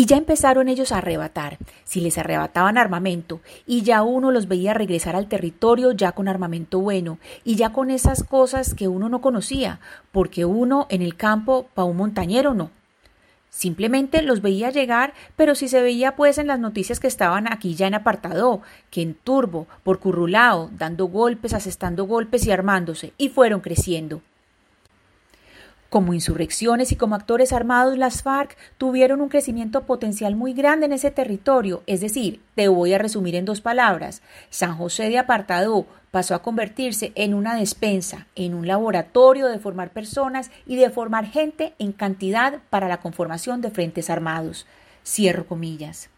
Y 0.00 0.06
ya 0.06 0.16
empezaron 0.16 0.68
ellos 0.68 0.92
a 0.92 0.96
arrebatar, 0.96 1.58
si 1.84 2.00
les 2.00 2.16
arrebataban 2.16 2.78
armamento, 2.78 3.42
y 3.66 3.82
ya 3.82 4.02
uno 4.02 4.30
los 4.30 4.48
veía 4.48 4.72
regresar 4.72 5.14
al 5.14 5.28
territorio 5.28 5.92
ya 5.92 6.12
con 6.12 6.26
armamento 6.26 6.80
bueno, 6.80 7.18
y 7.44 7.56
ya 7.56 7.74
con 7.74 7.90
esas 7.90 8.24
cosas 8.24 8.72
que 8.72 8.88
uno 8.88 9.10
no 9.10 9.20
conocía, 9.20 9.78
porque 10.10 10.46
uno 10.46 10.86
en 10.88 11.02
el 11.02 11.16
campo, 11.16 11.68
pa' 11.74 11.84
un 11.84 11.98
montañero 11.98 12.54
no. 12.54 12.70
Simplemente 13.50 14.22
los 14.22 14.40
veía 14.40 14.70
llegar, 14.70 15.12
pero 15.36 15.54
si 15.54 15.68
se 15.68 15.82
veía 15.82 16.16
pues 16.16 16.38
en 16.38 16.46
las 16.46 16.58
noticias 16.58 16.98
que 16.98 17.06
estaban 17.06 17.46
aquí 17.52 17.74
ya 17.74 17.86
en 17.86 17.92
apartado, 17.92 18.62
que 18.90 19.02
en 19.02 19.12
turbo, 19.12 19.66
por 19.82 19.98
currulao, 19.98 20.70
dando 20.78 21.08
golpes, 21.08 21.52
asestando 21.52 22.06
golpes 22.06 22.46
y 22.46 22.50
armándose, 22.50 23.12
y 23.18 23.28
fueron 23.28 23.60
creciendo. 23.60 24.22
Como 25.90 26.14
insurrecciones 26.14 26.92
y 26.92 26.96
como 26.96 27.16
actores 27.16 27.52
armados, 27.52 27.98
las 27.98 28.22
FARC 28.22 28.56
tuvieron 28.78 29.20
un 29.20 29.28
crecimiento 29.28 29.82
potencial 29.82 30.36
muy 30.36 30.52
grande 30.52 30.86
en 30.86 30.92
ese 30.92 31.10
territorio, 31.10 31.82
es 31.86 32.00
decir, 32.00 32.40
te 32.54 32.68
voy 32.68 32.94
a 32.94 32.98
resumir 32.98 33.34
en 33.34 33.44
dos 33.44 33.60
palabras, 33.60 34.22
San 34.50 34.76
José 34.76 35.08
de 35.08 35.18
Apartado 35.18 35.86
pasó 36.12 36.36
a 36.36 36.42
convertirse 36.42 37.10
en 37.16 37.34
una 37.34 37.56
despensa, 37.56 38.28
en 38.36 38.54
un 38.54 38.68
laboratorio 38.68 39.48
de 39.48 39.58
formar 39.58 39.90
personas 39.90 40.52
y 40.64 40.76
de 40.76 40.90
formar 40.90 41.26
gente 41.26 41.74
en 41.80 41.90
cantidad 41.90 42.60
para 42.70 42.86
la 42.86 43.00
conformación 43.00 43.60
de 43.60 43.72
frentes 43.72 44.10
armados. 44.10 44.66
Cierro 45.04 45.44
comillas. 45.44 46.08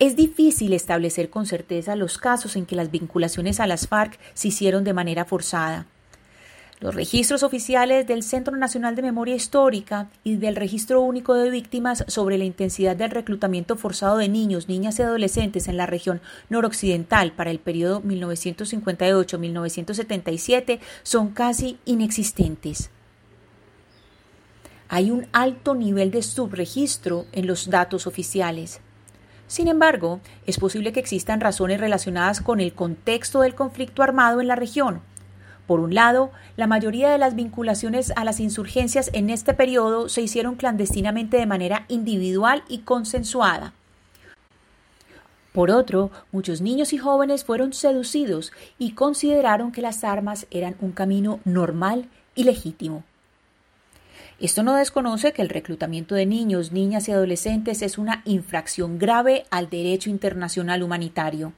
Es 0.00 0.16
difícil 0.16 0.72
establecer 0.72 1.30
con 1.30 1.46
certeza 1.46 1.94
los 1.94 2.18
casos 2.18 2.56
en 2.56 2.66
que 2.66 2.74
las 2.74 2.90
vinculaciones 2.90 3.60
a 3.60 3.68
las 3.68 3.86
FARC 3.86 4.18
se 4.34 4.48
hicieron 4.48 4.82
de 4.82 4.94
manera 4.94 5.24
forzada. 5.24 5.86
Los 6.80 6.94
registros 6.94 7.42
oficiales 7.42 8.06
del 8.06 8.22
Centro 8.22 8.56
Nacional 8.56 8.96
de 8.96 9.02
Memoria 9.02 9.34
Histórica 9.34 10.08
y 10.24 10.36
del 10.36 10.56
Registro 10.56 11.02
Único 11.02 11.34
de 11.34 11.50
Víctimas 11.50 12.06
sobre 12.08 12.38
la 12.38 12.44
intensidad 12.44 12.96
del 12.96 13.10
reclutamiento 13.10 13.76
forzado 13.76 14.16
de 14.16 14.30
niños, 14.30 14.66
niñas 14.66 14.98
y 14.98 15.02
adolescentes 15.02 15.68
en 15.68 15.76
la 15.76 15.84
región 15.84 16.22
noroccidental 16.48 17.32
para 17.32 17.50
el 17.50 17.58
periodo 17.58 18.02
1958-1977 18.02 20.80
son 21.02 21.32
casi 21.32 21.78
inexistentes. 21.84 22.88
Hay 24.88 25.10
un 25.10 25.26
alto 25.32 25.74
nivel 25.74 26.10
de 26.10 26.22
subregistro 26.22 27.26
en 27.32 27.46
los 27.46 27.68
datos 27.68 28.06
oficiales. 28.06 28.80
Sin 29.48 29.68
embargo, 29.68 30.20
es 30.46 30.58
posible 30.58 30.94
que 30.94 31.00
existan 31.00 31.42
razones 31.42 31.78
relacionadas 31.78 32.40
con 32.40 32.58
el 32.58 32.72
contexto 32.72 33.42
del 33.42 33.54
conflicto 33.54 34.02
armado 34.02 34.40
en 34.40 34.48
la 34.48 34.56
región, 34.56 35.02
por 35.70 35.78
un 35.78 35.94
lado, 35.94 36.32
la 36.56 36.66
mayoría 36.66 37.10
de 37.10 37.18
las 37.18 37.36
vinculaciones 37.36 38.12
a 38.16 38.24
las 38.24 38.40
insurgencias 38.40 39.08
en 39.12 39.30
este 39.30 39.54
periodo 39.54 40.08
se 40.08 40.20
hicieron 40.20 40.56
clandestinamente 40.56 41.36
de 41.36 41.46
manera 41.46 41.84
individual 41.86 42.64
y 42.68 42.78
consensuada. 42.78 43.72
Por 45.52 45.70
otro, 45.70 46.10
muchos 46.32 46.60
niños 46.60 46.92
y 46.92 46.98
jóvenes 46.98 47.44
fueron 47.44 47.72
seducidos 47.72 48.50
y 48.80 48.94
consideraron 48.94 49.70
que 49.70 49.80
las 49.80 50.02
armas 50.02 50.48
eran 50.50 50.74
un 50.80 50.90
camino 50.90 51.38
normal 51.44 52.08
y 52.34 52.42
legítimo. 52.42 53.04
Esto 54.40 54.64
no 54.64 54.74
desconoce 54.74 55.32
que 55.32 55.42
el 55.42 55.50
reclutamiento 55.50 56.16
de 56.16 56.26
niños, 56.26 56.72
niñas 56.72 57.08
y 57.08 57.12
adolescentes 57.12 57.82
es 57.82 57.96
una 57.96 58.22
infracción 58.24 58.98
grave 58.98 59.44
al 59.50 59.70
derecho 59.70 60.10
internacional 60.10 60.82
humanitario. 60.82 61.52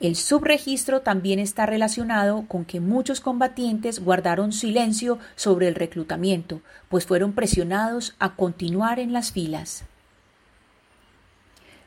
El 0.00 0.14
subregistro 0.14 1.00
también 1.00 1.40
está 1.40 1.66
relacionado 1.66 2.44
con 2.46 2.64
que 2.64 2.78
muchos 2.78 3.20
combatientes 3.20 3.98
guardaron 3.98 4.52
silencio 4.52 5.18
sobre 5.34 5.66
el 5.66 5.74
reclutamiento, 5.74 6.60
pues 6.88 7.04
fueron 7.04 7.32
presionados 7.32 8.14
a 8.20 8.36
continuar 8.36 9.00
en 9.00 9.12
las 9.12 9.32
filas. 9.32 9.84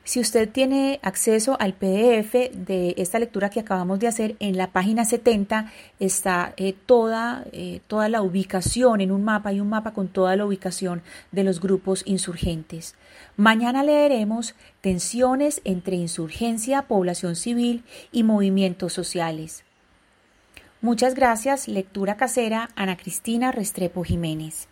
Si 0.04 0.20
usted 0.20 0.50
tiene 0.50 1.00
acceso 1.04 1.58
al 1.60 1.74
PDF 1.74 2.34
de 2.54 2.96
esta 2.98 3.20
lectura 3.20 3.52
que 3.52 3.60
acabamos 3.60 4.00
de 4.00 4.08
hacer, 4.08 4.36
en 4.40 4.58
la 4.58 4.72
página 4.72 5.06
70 5.06 5.72
está 6.00 6.54
eh, 6.58 6.74
toda, 6.74 7.46
eh, 7.52 7.82
toda 7.88 8.10
la 8.10 8.24
ubicación 8.24 9.02
en 9.02 9.12
un 9.12 9.24
mapa, 9.24 9.54
y 9.54 9.60
un 9.60 9.70
mapa 9.70 9.94
con 9.94 10.08
toda 10.08 10.36
la 10.36 10.46
ubicación 10.46 11.04
de 11.32 11.44
los 11.44 11.62
grupos 11.62 12.02
insurgentes. 12.06 12.96
Mañana 13.38 13.84
leeremos 13.84 14.56
tensiones 14.82 15.62
entre 15.66 15.98
insurgencia, 15.98 16.82
población 16.82 17.36
civil 17.36 17.84
y 18.12 18.24
movimientos 18.24 18.94
sociales. 18.94 19.64
Muchas 20.82 21.14
gracias. 21.14 21.68
Lectura 21.68 22.18
casera, 22.18 22.72
Ana 22.76 22.98
Cristina 22.98 23.52
Restrepo 23.52 24.04
Jiménez. 24.04 24.71